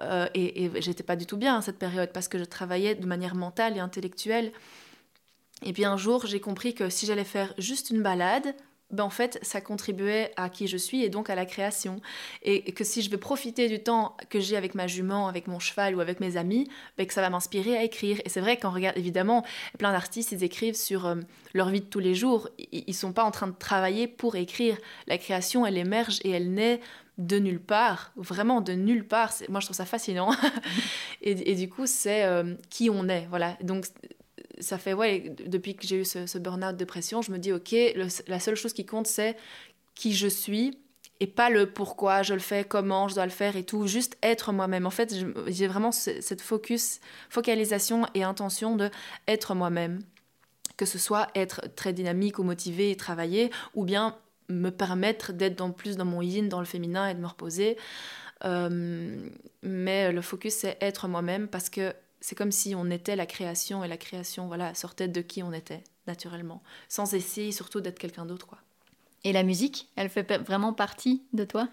[0.00, 2.94] Euh, et, et j'étais pas du tout bien à cette période, parce que je travaillais
[2.94, 4.52] de manière mentale et intellectuelle.
[5.62, 8.54] Et puis un jour, j'ai compris que si j'allais faire juste une balade,
[8.90, 12.00] ben en fait, ça contribuait à qui je suis et donc à la création.
[12.42, 15.58] Et, que si je veux profiter du temps que j'ai avec ma jument, avec mon
[15.58, 18.20] cheval ou avec mes amis, ben que ça va m'inspirer à écrire.
[18.24, 19.44] Et c'est vrai qu'on regarde, évidemment,
[19.78, 21.16] plein d'artistes, ils écrivent sur euh,
[21.54, 22.48] leur vie de tous les jours.
[22.72, 24.76] Ils, ne sont pas en train de travailler pour écrire.
[25.06, 26.80] La création, elle émerge et elle naît
[27.18, 29.32] de nulle part, vraiment de nulle part.
[29.48, 30.34] Moi, je trouve ça fascinant.
[31.22, 33.26] et, du coup, c'est euh, qui on est.
[33.28, 33.56] Voilà.
[33.62, 33.84] Donc,
[34.60, 37.74] ça fait, ouais, depuis que j'ai eu ce, burn-out dépression, je me dis, ok,
[38.26, 39.36] la seule chose qui compte, c'est
[39.94, 40.78] qui je suis
[41.20, 44.16] et pas le pourquoi je le fais, comment je dois le faire et tout, juste
[44.22, 44.86] être moi-même.
[44.86, 45.14] En fait,
[45.48, 48.90] j'ai vraiment cette focus, focalisation et intention de
[49.28, 50.00] être moi-même.
[50.78, 54.16] Que ce soit être très dynamique ou motivé et travailler, ou bien
[54.48, 57.76] me permettre d'être dans, plus dans mon yin, dans le féminin et de me reposer.
[58.46, 59.28] Euh,
[59.62, 63.82] mais le focus, c'est être moi-même parce que c'est comme si on était la création
[63.82, 66.62] et la création voilà sortait de qui on était naturellement.
[66.88, 68.58] Sans essayer surtout d'être quelqu'un d'autre quoi.
[69.24, 71.68] Et la musique elle fait vraiment partie de toi?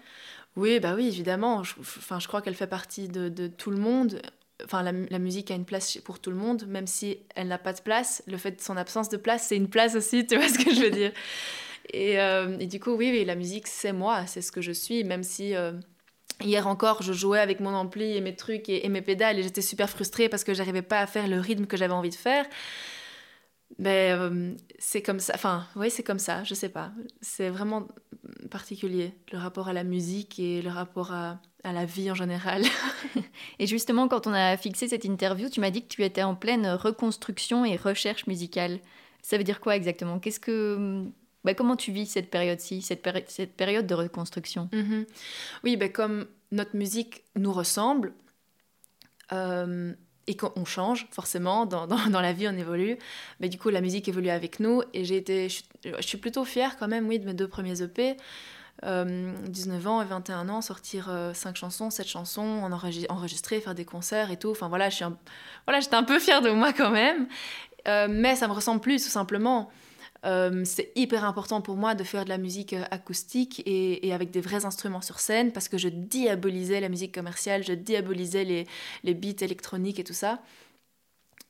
[0.56, 1.62] Oui bah oui évidemment.
[1.62, 4.22] Je, enfin je crois qu'elle fait partie de, tout le monde.
[4.64, 7.72] Enfin la, musique a une place pour tout le monde même si elle n'a pas
[7.72, 8.22] de place.
[8.26, 10.74] Le fait de son absence de place c'est une place aussi tu vois ce que
[10.74, 11.12] je veux dire?
[11.90, 14.72] Et, euh, et, du coup oui, oui la musique c'est moi c'est ce que je
[14.72, 15.72] suis même si euh,
[16.40, 19.62] Hier encore, je jouais avec mon ampli et mes trucs et, mes pédales et j'étais
[19.62, 22.46] super frustrée parce que j'arrivais pas à faire le rythme que j'avais envie de faire.
[23.78, 25.32] Mais euh, c'est comme ça.
[25.34, 26.92] Enfin, oui, c'est comme ça, je sais pas.
[27.20, 27.88] C'est vraiment
[28.50, 32.62] particulier, le rapport à la musique et le rapport à, à la vie en général.
[33.58, 36.34] et justement, quand on a fixé cette interview, tu m'as dit que tu étais en
[36.34, 38.80] pleine reconstruction et recherche musicale.
[39.22, 40.18] Ça veut dire quoi exactement?
[40.18, 41.04] Qu'est-ce que
[41.48, 43.00] bah, comment tu vis cette période-ci, cette,
[43.56, 44.68] période de reconstruction?
[44.70, 45.06] Mhm.
[45.64, 48.12] Oui, bah, comme notre musique nous ressemble
[49.32, 49.94] euh,
[50.26, 51.86] et qu'on change forcément, dans,
[52.20, 52.98] la vie on évolue,
[53.40, 55.62] mais bah, du coup la musique évolue avec nous et j'ai été, je,
[56.00, 58.18] suis plutôt fière quand même, oui, de mes deux premiers EP.
[58.82, 63.74] 19 euh, ans et 21 ans, sortir 5 euh, chansons, 7 chansons, en enregistrer, faire
[63.74, 64.50] des concerts et tout.
[64.50, 67.26] Enfin voilà, j'étais un peu fière de moi quand même.
[67.86, 69.70] mais ça me ressemble plus, tout simplement.
[70.24, 74.30] Euh, c'est hyper important pour moi de faire de la musique euh, acoustique et, avec
[74.30, 78.66] des vrais instruments sur scène parce que je diabolisais la musique commerciale, je diabolisais les,
[79.04, 80.40] les beats électroniques et tout ça.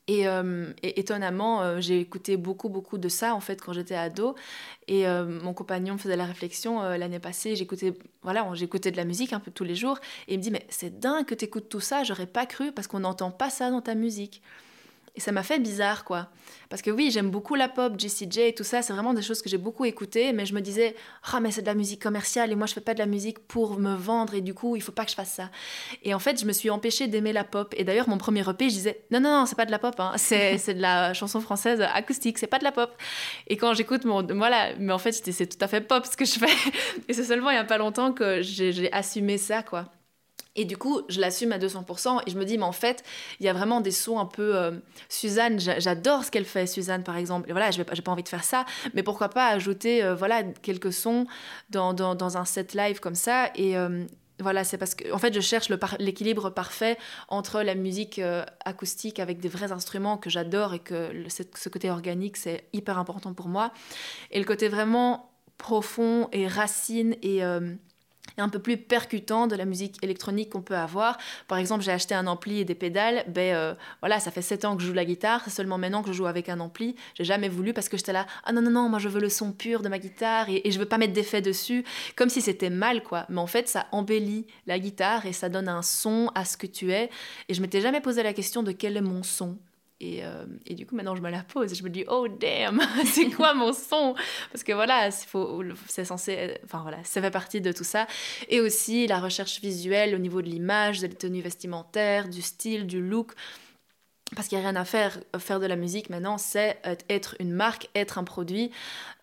[0.07, 4.35] Et, euh, étonnamment, j'ai écouté beaucoup, beaucoup de ça en fait quand j'étais ado.
[4.87, 7.55] Et mon compagnon faisait la réflexion l'année passée.
[7.55, 9.99] J'écoutais, voilà, j'écoutais de la musique un peu tous les jours.
[10.27, 12.03] Et il me dit mais c'est dingue que tu écoutes tout ça.
[12.03, 14.41] J'aurais pas cru parce qu'on n'entend pas ça dans ta musique.
[15.19, 16.29] Et ça m'a fait bizarre, quoi.
[16.69, 19.41] Parce que oui, j'aime beaucoup la pop, JCJ et tout ça, c'est vraiment des choses
[19.41, 20.95] que j'ai beaucoup écoutées, mais je me disais,
[21.33, 23.39] ah, mais c'est de la musique commerciale et moi je fais pas de la musique
[23.39, 25.49] pour me vendre et du coup, il faut pas que je fasse ça.
[26.03, 27.73] Et en fait, je me suis empêchée d'aimer la pop.
[27.75, 29.99] Et d'ailleurs, mon premier EP, je disais, non, non, non, c'est pas de la pop,
[29.99, 30.13] hein.
[30.15, 32.95] c'est de la chanson française acoustique, c'est pas de la pop.
[33.47, 34.23] Et quand j'écoute mon.
[34.23, 36.71] Voilà, mais en fait, c'est tout à fait pop ce que je fais.
[37.09, 39.91] Et c'est seulement il y a pas longtemps que j'ai assumé ça, quoi.
[40.55, 43.03] Et du coup, je l'assume à 200% et je me dis, mais en fait,
[43.39, 44.55] il y a vraiment des sons un peu...
[44.55, 44.71] Euh,
[45.07, 47.49] Suzanne, j'adore ce qu'elle fait, Suzanne, par exemple.
[47.49, 50.43] Et voilà, je n'ai pas envie de faire ça, mais pourquoi pas ajouter euh, voilà,
[50.43, 51.27] quelques sons
[51.69, 53.51] dans, dans, un set live comme ça.
[53.55, 54.05] Et euh,
[54.39, 58.19] voilà, c'est parce que, en fait, je cherche l'équilibre parfait entre la musique
[58.65, 63.33] acoustique avec des vrais instruments que j'adore et que ce côté organique, c'est hyper important
[63.33, 63.71] pour moi.
[64.31, 67.43] Et le côté vraiment profond et racine et
[68.37, 71.17] un peu plus percutant de la musique électronique qu'on peut avoir.
[71.47, 73.23] Par exemple, j'ai acheté un ampli et des pédales.
[73.27, 75.41] Ben euh, voilà, ça fait 7 ans que je joue la guitare.
[75.43, 76.95] C'est seulement maintenant que je joue avec un ampli.
[77.15, 78.25] J'ai jamais voulu parce que j'étais là.
[78.43, 80.71] Ah non non non, moi je veux le son pur de ma guitare et, et
[80.71, 81.83] je veux pas mettre d'effets dessus,
[82.15, 83.25] comme si c'était mal quoi.
[83.29, 86.67] Mais en fait, ça embellit la guitare et ça donne un son à ce que
[86.67, 87.09] tu es.
[87.47, 89.57] Et je m'étais jamais posé la question de quel est mon son.
[90.01, 92.79] Et, euh, et, du coup, maintenant, je me la pose je me dis, oh damn,
[93.05, 94.15] c'est quoi mon son?
[94.51, 96.57] Parce que voilà, c'est censé.
[96.63, 98.07] Enfin voilà, ça fait partie de tout ça.
[98.47, 102.87] Et aussi la recherche visuelle au niveau de l'image, de la tenue vestimentaire, du style,
[102.87, 103.33] du look.
[104.35, 105.19] Parce qu'il n'y a rien à faire.
[105.37, 108.71] Faire de la musique maintenant, c'est être une marque, être un produit.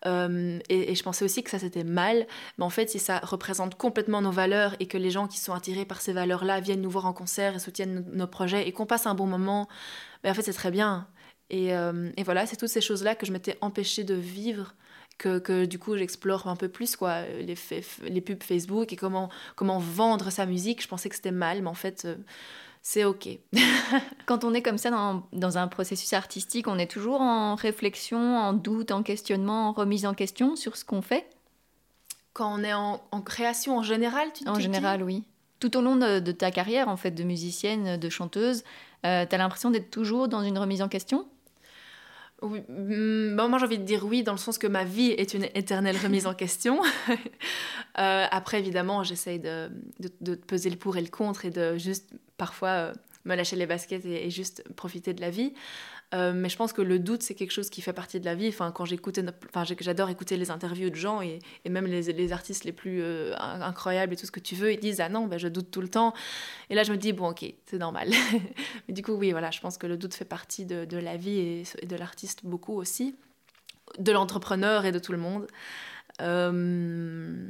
[0.05, 2.27] Euh, et, je pensais aussi que ça c'était mal.
[2.57, 5.53] Mais en fait, si ça représente complètement nos valeurs et que les gens qui sont
[5.53, 8.85] attirés par ces valeurs-là viennent nous voir en concert et soutiennent nos projets et qu'on
[8.85, 9.67] passe un bon moment,
[10.23, 11.07] mais en fait, c'est très bien.
[11.49, 14.73] Et, et voilà, c'est toutes ces choses-là que je m'étais empêchée de vivre
[15.17, 20.29] que, du coup j'explore un peu plus quoi les, pubs Facebook et comment comment vendre
[20.29, 22.15] sa musique je pensais que c'était mal mais en fait euh,
[22.89, 23.27] c'est ok.
[24.27, 28.37] Quand on est comme ça dans, dans, un processus artistique on est toujours en réflexion
[28.37, 31.27] en doute en questionnement en remise en question sur ce qu'on fait?
[32.31, 35.25] Quand on est en, en création en général tu en général oui.
[35.59, 38.63] Tout au long de, de, ta carrière en fait de musicienne de chanteuse
[39.05, 41.27] euh, tu as l'impression d'être toujours dans une remise en question?
[42.41, 45.33] Oui, mm, moi j'ai envie de dire oui dans le sens que ma vie est
[45.33, 46.81] une éternelle remise en question.
[47.09, 49.69] euh, après évidemment j'essaye de,
[49.99, 52.93] de, de, peser le pour et le contre et de juste parfois euh,
[53.25, 55.53] me lâcher les baskets et, et, juste profiter de la vie.
[56.13, 58.33] Euh, mais je pense que le doute, c'est quelque chose qui fait partie de la
[58.33, 58.47] vie.
[58.47, 62.31] Enfin, quand j'écoutais, enfin, j'adore écouter les interviews de gens et, et même les, les,
[62.31, 65.27] artistes les plus euh, incroyables et tout ce que tu veux, ils disent ah non,
[65.27, 66.13] ben, je doute tout le temps.
[66.69, 68.09] Et là, je me dis bon, ok, c'est normal.
[68.87, 71.17] mais du coup, oui, voilà, je pense que le doute fait partie de, de la
[71.17, 73.15] vie et, de l'artiste beaucoup aussi,
[73.99, 75.47] de l'entrepreneur et de tout le monde.
[76.21, 77.49] Euh...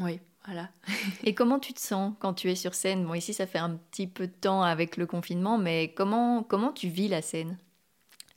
[0.00, 0.20] Oui.
[0.48, 0.70] Voilà.
[1.24, 3.04] Et comment tu te sens quand tu es sur scène?
[3.04, 6.72] Bon, ici, ça fait un petit peu de temps avec le confinement, mais comment, comment
[6.72, 7.58] tu vis la scène?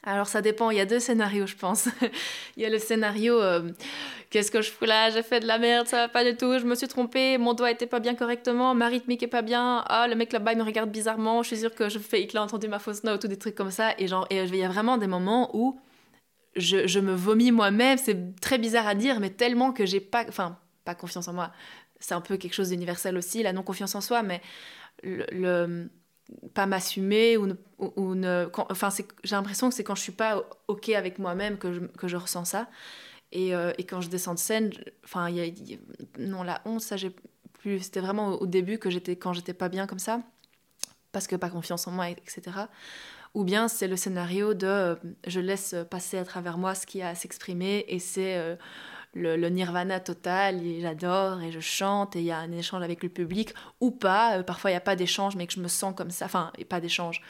[0.03, 1.87] Alors ça dépend, il y a deux scénarios je pense.
[2.57, 3.69] il y a le scénario euh,
[4.31, 6.57] qu'est-ce que je fous là, j'ai fait de la merde, ça va pas du tout,
[6.57, 9.83] je me suis trompée, mon doigt était pas bien correctement, ma rythmique est pas bien,
[9.87, 12.39] ah le mec là-bas il me regarde bizarrement, je suis sûre que je fais qu'il
[12.39, 13.93] a entendu ma fausse note ou des trucs comme ça.
[13.99, 15.79] Et genre et il y a vraiment des moments où
[16.55, 20.25] je, je me vomis moi-même, c'est très bizarre à dire mais tellement que j'ai pas
[20.27, 21.51] enfin pas confiance en moi
[22.01, 24.41] c'est un peu quelque chose d'universel aussi, la non-confiance en soi, mais
[25.03, 25.89] le,
[26.53, 28.49] pas m'assumer ou, ou, ne...
[28.69, 28.89] Enfin,
[29.23, 32.17] j'ai l'impression que c'est quand je suis pas OK avec moi-même que je, que je
[32.17, 32.69] ressens ça.
[33.31, 34.71] Et, euh, et, quand je descends de scène,
[35.15, 35.77] y, a,
[36.19, 37.15] non, la honte, ça, j'ai
[37.53, 37.79] plus...
[37.79, 40.21] C'était vraiment au, début que j'étais, quand j'étais pas bien comme ça,
[41.11, 42.41] parce que pas confiance en moi, etc.
[43.33, 47.09] Ou bien c'est le scénario de je laisse passer à travers moi ce qui a
[47.09, 48.37] à s'exprimer et c'est...
[48.37, 48.55] Euh,
[49.13, 53.09] le, nirvana total, j'adore et je chante et il y a un échange avec le
[53.09, 54.37] public ou pas.
[54.37, 56.51] Euh, parfois il n'y a pas d'échange mais que je me sens comme ça, enfin
[56.69, 57.21] pas d'échange.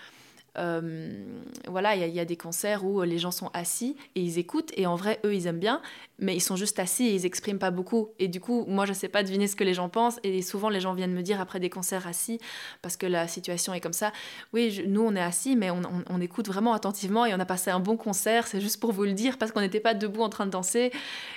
[0.57, 4.71] Euh, voilà, il y, a des concerts où les gens sont assis et ils écoutent
[4.75, 5.81] et en vrai eux ils aiment bien,
[6.19, 8.09] mais ils sont juste assis et ils expriment pas beaucoup.
[8.19, 10.67] Et du coup, moi je sais pas deviner ce que les gens pensent et souvent
[10.67, 12.37] les gens viennent me dire après des concerts assis
[12.81, 14.11] parce que la situation est comme ça.
[14.51, 17.71] Oui, nous on est assis mais on, on, écoute vraiment attentivement et on a passé
[17.71, 18.45] un bon concert.
[18.45, 20.91] C'est juste pour vous le dire parce qu'on n'était pas debout en train de danser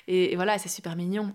[0.09, 1.33] et, et voilà, c'est super mignon.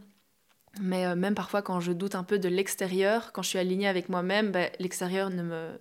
[0.81, 3.87] Mais euh, même parfois quand je doute un peu de l'extérieur, quand je suis alignée
[3.87, 5.79] avec moi-même, ben, l'extérieur ne me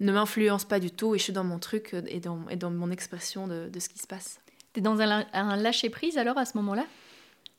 [0.00, 2.56] ne m'influence pas du tout et je suis dans mon truc euh, et dans, et
[2.56, 4.40] dans mon expression de, de ce qui se passe.
[4.72, 6.86] Tu es dans un, un lâcher-prise alors à ce moment-là?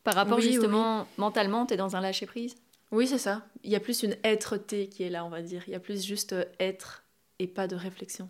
[0.04, 1.08] Par rapport oui, justement, oui.
[1.18, 2.56] mentalement, tu es dans un lâcher-prise
[2.92, 3.44] Oui, c'est ça.
[3.64, 5.64] Il y a plus une être-té qui est là, on va dire.
[5.68, 7.04] Il y a plus juste euh, être
[7.40, 8.30] et pas de réflexion.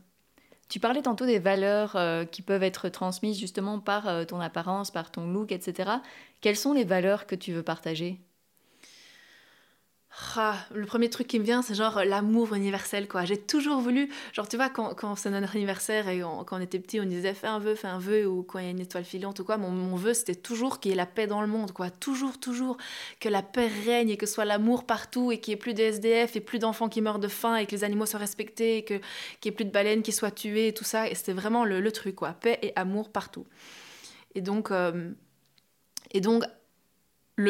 [0.67, 4.91] Tu parlais tantôt des valeurs euh, qui peuvent être transmises justement par euh, ton apparence,
[4.91, 5.91] par ton look, etc.
[6.41, 8.19] Quelles sont les valeurs que tu veux partager?
[10.35, 13.25] Ah, le premier truc qui me vient, c'est genre l'amour universel, quoi.
[13.25, 16.79] J'ai toujours voulu, genre, tu vois, quand, quand c'est notre anniversaire et quand on était
[16.79, 18.79] petit, on disait fais un vœu, fais un vœu, ou quand il y a une
[18.79, 21.41] étoile filante ou quoi, mon, mon vœu, c'était toujours qu'il y ait la paix dans
[21.41, 21.91] le monde, quoi.
[21.91, 22.77] Toujours, toujours,
[23.19, 25.83] que la paix règne et que soit l'amour partout et qu'il n'y ait plus de
[25.83, 28.83] SDF et plus d'enfants qui meurent de faim et que les animaux soient respectés et
[28.83, 31.07] qu'il n'y ait plus de baleines qui soient tuées et tout ça.
[31.07, 32.33] Et c'était vraiment le, le, truc, quoi.
[32.33, 33.45] Paix et amour partout.
[34.33, 35.11] Et donc, euh,
[36.11, 36.43] et donc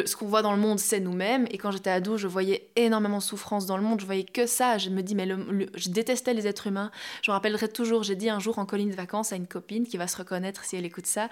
[0.06, 1.46] ce qu'on voit dans le monde, c'est nous-mêmes.
[1.50, 4.00] Et quand j'étais ado, je voyais énormément de souffrance dans le monde.
[4.00, 4.78] Je voyais que ça.
[4.78, 5.28] Je me dis, mais
[5.74, 6.90] je détestais les êtres humains.
[7.22, 9.86] Je me rappellerai toujours, j'ai dit un jour en colline de vacances à une copine
[9.86, 11.28] qui va se reconnaître si elle écoute ça.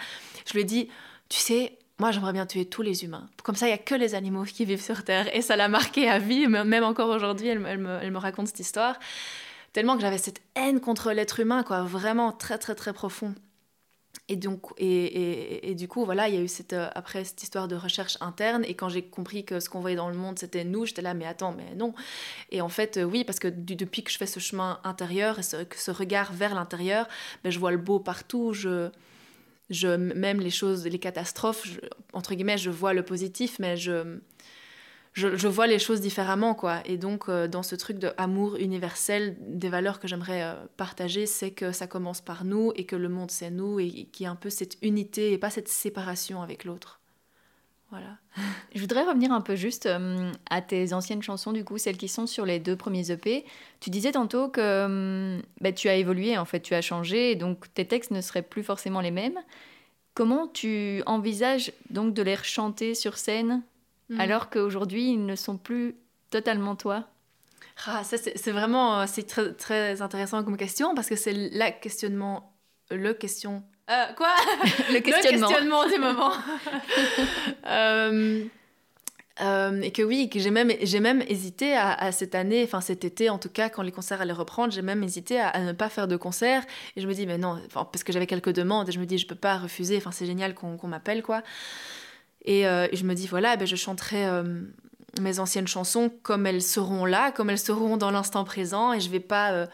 [0.46, 0.88] Je lui ai dit,
[1.28, 3.28] tu sais, moi j'aimerais bien tuer tous les humains.
[3.42, 5.34] Comme ça, il n'y a que les animaux qui vivent sur Terre.
[5.36, 6.46] Et ça l'a marqué à vie.
[6.48, 8.98] Même encore aujourd'hui, elle, elle, me, elle me raconte cette histoire.
[9.72, 11.82] Tellement que j'avais cette haine contre l'être humain, quoi.
[11.82, 13.34] Vraiment très, très, très profond.
[14.30, 17.24] Et donc, et, et, et, du coup, voilà, il y a eu cette, euh, après
[17.24, 18.62] cette histoire de recherche interne.
[18.66, 21.14] Et quand j'ai compris que ce qu'on voyait dans le monde, c'était nous, j'étais là,
[21.14, 21.94] mais attends, mais non.
[22.50, 25.42] Et en fait, euh, oui, parce que depuis que je fais ce chemin intérieur et
[25.42, 27.08] ce, ce regard vers l'intérieur,
[27.42, 28.52] ben, je vois le beau partout.
[28.52, 28.90] Je,
[29.70, 31.66] je, même les choses, les catastrophes,
[32.12, 34.18] entre guillemets, je vois le positif, mais je,
[35.12, 36.80] je, vois les choses différemment, quoi.
[36.84, 41.26] Et donc, euh, dans ce truc de amour universel, des valeurs que j'aimerais euh, partager,
[41.26, 44.26] c'est que ça commence par nous et que le monde, c'est nous et, qu'il y
[44.26, 47.00] a un peu cette unité et pas cette séparation avec l'autre.
[47.90, 48.18] Voilà.
[48.74, 52.08] Je voudrais revenir un peu juste euh, à tes anciennes chansons, du coup, celles qui
[52.08, 53.44] sont sur les deux premiers EP.
[53.80, 57.86] Tu disais tantôt que bah, tu as évolué, en fait, tu as changé, donc tes
[57.86, 59.38] textes ne seraient plus forcément les mêmes.
[60.14, 63.62] Comment tu envisages donc de les chanter sur scène?
[64.10, 64.20] Mmh.
[64.20, 65.96] alors qu'aujourd'hui ils ne sont plus
[66.30, 67.08] totalement toi
[67.86, 72.58] ah, ça c'est vraiment c'est très, très intéressant comme question parce que c'est le questionnement
[72.90, 73.62] le question.
[73.90, 74.34] Euh, quoi?
[74.92, 75.48] Le questionnement.
[75.48, 76.32] Le questionnement du moment.
[77.66, 78.44] Euh,
[79.42, 83.04] euh, et que oui, que j'ai même, j'ai même hésité à, cette année, enfin cet
[83.04, 85.90] été en tout cas, quand les concerts allaient reprendre, j'ai même hésité à, ne pas
[85.90, 86.64] faire de concert.
[86.96, 89.18] Et je me dis, mais non, parce que j'avais quelques demandes, et je me dis,
[89.18, 91.42] je peux pas refuser, enfin c'est génial qu'on, m'appelle, quoi.
[92.50, 94.26] Et, je me dis, voilà, ben, je chanterai
[95.20, 99.10] mes anciennes chansons comme elles seront là, comme elles seront dans l'instant présent, et je
[99.10, 99.68] vais pas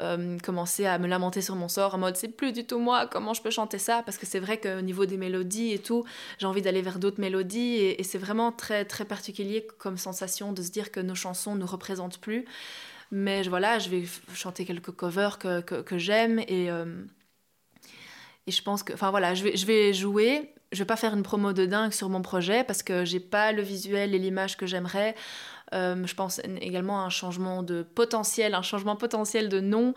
[0.00, 3.08] euh, commencer à me lamenter sur mon sort en mode c'est plus du tout moi,
[3.08, 4.04] comment je peux chanter ça?
[4.04, 6.04] Parce que c'est vrai qu'au niveau des mélodies et tout,
[6.38, 10.62] j'ai envie d'aller vers d'autres mélodies et, c'est vraiment très, très particulier comme sensation de
[10.62, 12.44] se dire que nos chansons ne nous représentent plus.
[13.10, 14.04] Mais voilà, je vais
[14.34, 17.02] chanter quelques covers que, que, j'aime et, euh,
[18.46, 20.54] et je pense que, enfin voilà, je vais, je vais jouer.
[20.72, 23.52] Je vais pas faire une promo de dingue sur mon projet parce que j'ai pas
[23.52, 25.14] le visuel et l'image que j'aimerais.
[25.74, 29.94] Euh, je pense également à un changement de potentiel, un changement potentiel de nom,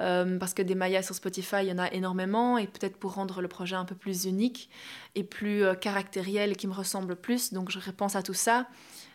[0.00, 3.14] euh, parce que des Mayas sur Spotify, il y en a énormément, et peut-être pour
[3.14, 4.68] rendre le projet un peu plus unique
[5.14, 7.52] et plus euh, caractériel et qui me ressemble plus.
[7.52, 8.66] Donc je repense à tout ça.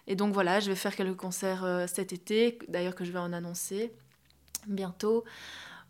[0.07, 3.31] Et donc voilà, je vais faire quelques concerts cet été, d'ailleurs que je vais en
[3.31, 3.93] annoncer
[4.67, 5.23] bientôt.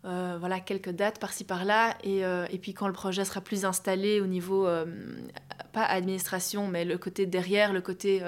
[0.03, 1.97] Voilà, quelques dates par-ci par-là.
[2.03, 4.67] Et, et, puis quand le projet sera plus installé au niveau,
[5.73, 8.21] pas administration, mais le côté derrière, le côté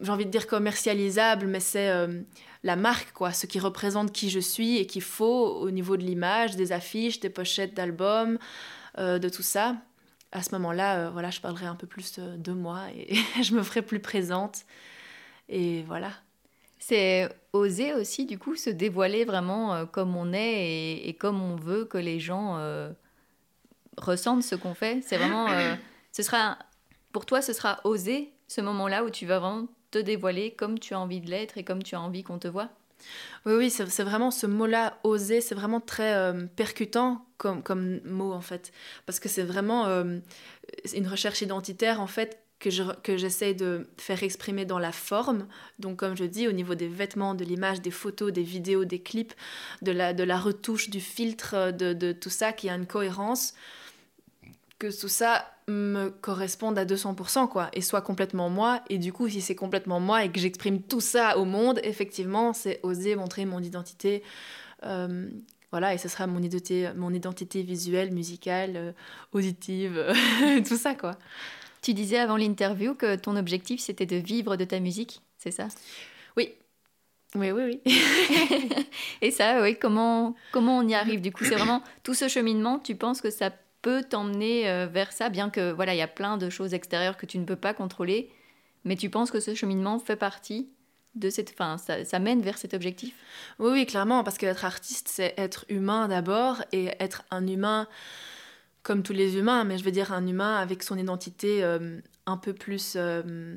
[0.00, 2.20] j'ai envie de dire commercialisable, mais c'est euh,
[2.62, 6.02] la marque, quoi, ce qui représente qui je suis et qu'il faut au niveau de
[6.02, 8.38] l'image, des affiches, des pochettes d'albums,
[8.98, 9.76] euh, de tout ça.
[10.32, 13.62] À ce moment-là, euh, voilà, je parlerai un peu plus de moi et je me
[13.62, 14.64] ferai plus présente.
[15.48, 16.10] Et voilà.
[16.88, 21.84] C'est oser aussi, du coup, se dévoiler vraiment comme on est et, comme on veut
[21.84, 22.60] que les gens
[23.96, 25.02] ressentent ce qu'on fait.
[25.04, 25.48] C'est vraiment.
[26.12, 26.56] ce sera,
[27.10, 30.94] pour toi, ce sera oser ce moment-là où tu vas vraiment te dévoiler comme tu
[30.94, 32.68] as envie de l'être et comme tu as envie qu'on te voit?
[33.44, 38.32] Oui, oui, c'est vraiment ce mot-là, oser, c'est vraiment très euh, percutant comme, comme mot
[38.32, 38.72] en fait.
[39.04, 40.18] Parce que c'est vraiment euh,
[40.94, 45.46] une recherche identitaire en fait que j'essaie de faire exprimer dans la forme.
[45.78, 49.00] Donc comme je dis, au niveau des vêtements, de l'image, des photos, des vidéos, des
[49.00, 49.34] clips,
[49.82, 53.54] de la, de la retouche, du filtre, de, de tout ça, qui a une cohérence
[54.78, 59.28] que tout ça me corresponde à 200% quoi et soit complètement moi et du coup
[59.28, 63.46] si c'est complètement moi et que j'exprime tout ça au monde effectivement c'est oser montrer
[63.46, 64.22] mon identité
[64.84, 65.28] euh,
[65.72, 68.92] voilà et ce sera mon identité mon identité visuelle musicale euh,
[69.32, 70.14] auditive
[70.68, 71.18] tout ça quoi
[71.86, 75.68] tu disais avant l'interview que ton objectif c'était de vivre de ta musique c'est ça?
[76.36, 76.52] Oui.
[77.36, 77.94] Oui, oui, oui.
[79.22, 81.20] et ça, oui, comment, comment on y arrive?
[81.20, 83.50] Du coup, c'est vraiment tout ce cheminement, tu penses que ça
[83.82, 87.16] peut t'emmener euh, vers ça, bien que voilà, il y a plein de choses extérieures
[87.16, 88.30] que tu ne peux pas contrôler,
[88.84, 90.68] mais tu penses que ce cheminement fait partie
[91.14, 93.14] de cette fin, ça, mène vers cet objectif?
[93.58, 97.86] Oui, oui, clairement, parce qu'être artiste, c'est être humain d'abord et être un humain
[98.86, 102.36] comme tous les humains, mais je veux dire un humain avec son identité euh, un
[102.36, 103.52] peu plus euh,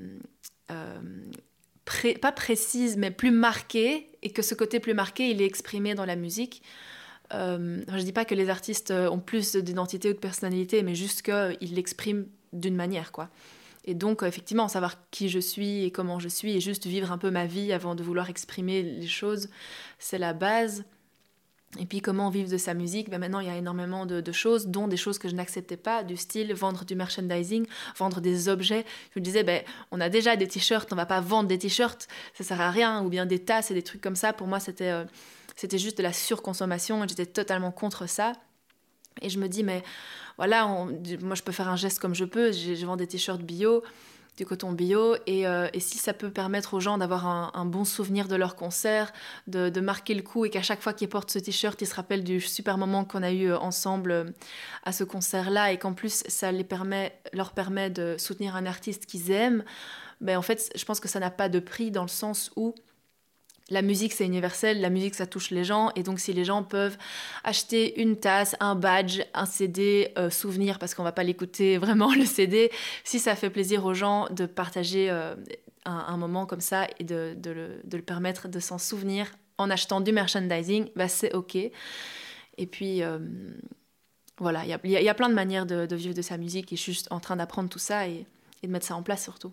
[2.19, 6.05] pas précise, mais plus marquée, et que ce côté plus marqué, il est exprimé dans
[6.05, 6.63] la musique.
[7.33, 10.81] Euh, je ne dis pas que les artistes euh, ont plus d'identité ou de personnalité,
[10.81, 13.29] mais juste qu'ils l'expriment d'une manière, quoi.
[13.85, 17.19] Et donc, effectivement, savoir qui je suis et comment je suis, et juste vivre un
[17.19, 19.49] peu ma vie avant de vouloir exprimer les choses,
[19.99, 20.85] c'est la base.
[21.77, 23.09] Et puis, comment vivre de sa musique?
[23.09, 26.03] Ben Maintenant, il y a énormément de, choses, dont des choses que je n'acceptais pas,
[26.03, 28.85] du style vendre du merchandising, vendre des objets.
[29.13, 32.07] Je me disais, ben, on a déjà des t-shirts, on va pas vendre des t-shirts,
[32.33, 34.33] ça sert à rien, ou bien des tasses et des trucs comme ça.
[34.33, 34.89] Pour moi, c'était...
[34.89, 35.05] Euh,
[35.59, 37.05] c'était juste de la surconsommation.
[37.05, 38.31] J'étais totalement contre ça.
[39.21, 39.83] Et je me dis, mais
[40.37, 42.53] voilà, moi je peux faire un geste comme je peux.
[42.53, 43.83] Je, vends des t-shirts bio,
[44.39, 45.17] du coton bio.
[45.27, 48.55] Et, euh, et, si ça peut permettre aux gens d'avoir un, bon souvenir de leur
[48.55, 49.11] concert,
[49.47, 52.23] de, marquer le coup et qu'à chaque fois qu'ils portent ce t-shirt, ils se rappellent
[52.23, 54.23] du super moment qu'on a eu euh, ensemble euh,
[54.85, 59.05] à ce concert-là et qu'en plus ça les permet, leur permet de soutenir un artiste
[59.05, 59.63] qu'ils aiment,
[60.21, 62.75] ben en fait, je pense que ça n'a pas de prix dans le sens où
[63.69, 66.63] la musique c'est universel, la musique ça touche les gens et donc si les gens
[66.63, 66.97] peuvent
[67.43, 72.13] acheter une tasse, un badge, un CD, euh, souvenir parce qu'on va pas l'écouter vraiment
[72.13, 72.71] le CD,
[73.03, 75.35] si ça fait plaisir aux gens de partager euh,
[75.85, 80.89] un, moment comme ça et de, le, permettre de s'en souvenir en achetant du merchandising,
[80.95, 81.55] bah c'est ok.
[81.55, 83.19] Et puis euh,
[84.37, 86.93] voilà, il y a, plein de manières de, vivre de sa musique et je suis
[86.93, 88.25] juste en train d'apprendre tout ça et
[88.63, 89.51] de mettre ça en place surtout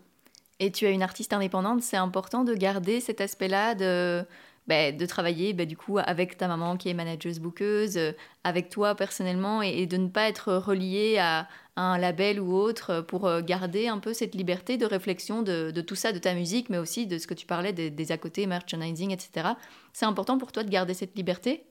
[0.59, 4.25] et tu es une artiste indépendante, c'est important de garder cet aspect-là de,
[4.67, 8.95] ben, travailler ben, du coup avec ta maman qui est manageuse bookeuse, euh, avec toi
[8.95, 11.49] personnellement et, de ne pas être relié à,
[11.79, 15.95] un label ou autre pour euh, garder un peu cette liberté de réflexion de, tout
[15.95, 19.11] ça, de ta musique, mais aussi de ce que tu parlais des, à côté, merchandising,
[19.11, 19.49] etc.
[19.93, 21.67] C'est important pour toi de garder cette liberté?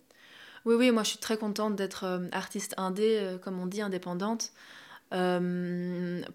[0.64, 4.52] Oui, oui, moi je suis très contente d'être artiste indé, comme on dit, indépendante.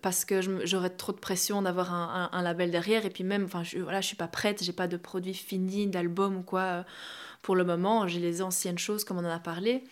[0.02, 3.04] Parce que j'aurais trop de pression d'avoir un, label derrière.
[3.04, 5.86] Et puis même enfin je voilà je suis pas prête j'ai pas de produit fini
[5.86, 6.84] d'album ou quoi
[7.42, 8.06] pour le moment.
[8.06, 9.84] J'ai les anciennes choses comme on en a parlé.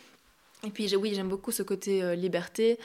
[0.64, 2.78] Et puis oui, j'aime beaucoup ce côté euh, liberté.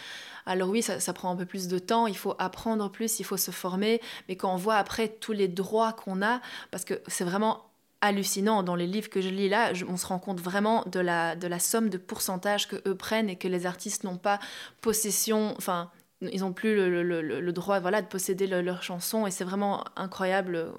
[0.45, 3.37] Alors oui, ça, prend un peu plus de temps, il faut apprendre plus, il faut
[3.37, 7.23] se former, mais quand on voit après tous les droits qu'on a, parce que c'est
[7.23, 7.72] vraiment
[8.03, 11.59] hallucinant dans les livres que je lis là, on se rend compte vraiment de la,
[11.59, 14.39] somme de pourcentage que eux prennent et que les artistes n'ont pas
[14.81, 15.89] possession, enfin
[16.21, 20.55] ils n'ont plus le, le, droit voilà, de posséder leur chanson et c'est vraiment incroyable
[20.55, 20.71] euh,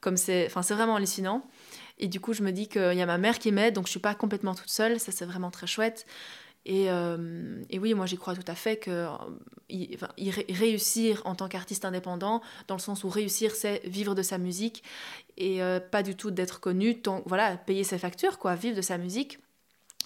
[0.00, 1.44] comme c'est vraiment hallucinant.
[1.98, 3.90] Et du coup, je me dis qu'il y a ma mère qui m'aide, donc je
[3.90, 5.00] suis pas complètement toute seule.
[5.00, 6.06] Ça, c'est vraiment très chouette.
[6.68, 9.06] Et, euh, et, oui, moi j'y crois tout à fait que euh,
[10.50, 14.82] réussir en tant qu'artiste indépendant, dans le sens où réussir c'est vivre de sa musique
[15.36, 18.98] et euh, pas du tout d'être connu, voilà, payer ses factures, quoi, vivre de sa
[18.98, 19.38] musique.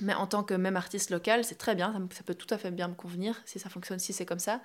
[0.02, 2.70] Mais en tant que même artiste local, c'est très bien, ça, peut tout à fait
[2.70, 4.60] bien me convenir si ça fonctionne, si c'est comme ça.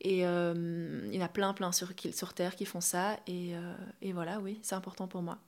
[0.00, 3.18] Et il y en a plein, plein sur, sur Terre qui font ça.
[3.28, 3.54] Et,
[4.02, 5.38] et voilà, oui, c'est important pour moi.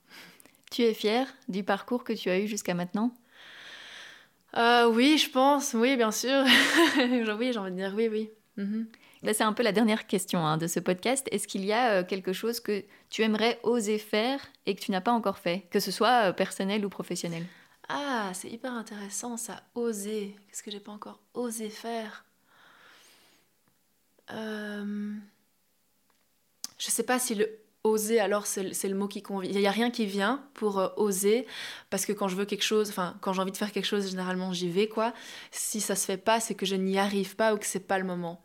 [0.69, 3.13] Tu es fière du parcours que tu as eu jusqu'à maintenant?
[4.57, 6.43] Euh, Oui, je pense, oui, bien sûr.
[6.97, 8.29] oui, j'ai envie de dire oui, oui.
[8.57, 8.87] Mhm.
[9.23, 11.27] c'est un peu la dernière question hein, de ce podcast.
[11.31, 14.91] Est-ce qu'il y a euh, quelque chose que tu aimerais oser faire et que tu
[14.91, 17.45] n'as pas encore fait, que ce soit euh, personnel ou professionnel?
[17.87, 20.35] Ah, c'est hyper intéressant ça, oser.
[20.47, 22.25] Qu'est-ce que j'ai pas encore osé faire?
[24.31, 25.13] Euh...
[26.77, 27.49] Je sais pas si le
[27.83, 29.49] oser, alors c'est le mot qui convient.
[29.51, 31.47] Il n'y a rien qui vient pour euh, oser,
[31.89, 34.09] parce que quand je veux quelque chose, enfin, quand j'ai envie de faire quelque chose,
[34.09, 35.13] généralement j'y vais, quoi.
[35.51, 37.97] Si ça se fait pas, c'est que je n'y arrive pas ou que c'est pas
[37.97, 38.41] le moment.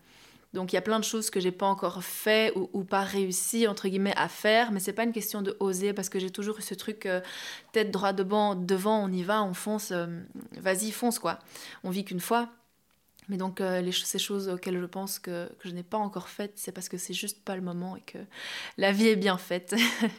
[0.56, 3.66] Donc il y a plein de choses que j'ai pas encore fait ou, pas réussi
[3.68, 6.58] entre guillemets à faire, mais c'est pas une question de oser parce que j'ai toujours
[6.58, 7.20] eu ce truc euh,
[7.72, 10.06] tête droit devant, devant, on y va, on fonce, euh,
[10.58, 11.40] vas-y fonce quoi.
[11.84, 12.48] On vit qu'une fois.
[13.28, 16.28] Mais donc, euh, les, ces choses auxquelles je pense que, que je n'ai pas encore
[16.28, 18.18] faites, c'est parce que c'est juste pas le moment et que
[18.78, 19.74] la vie est bien faite.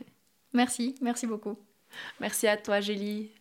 [0.53, 1.58] merci, merci beaucoup.
[2.20, 3.32] Merci à toi, Julie.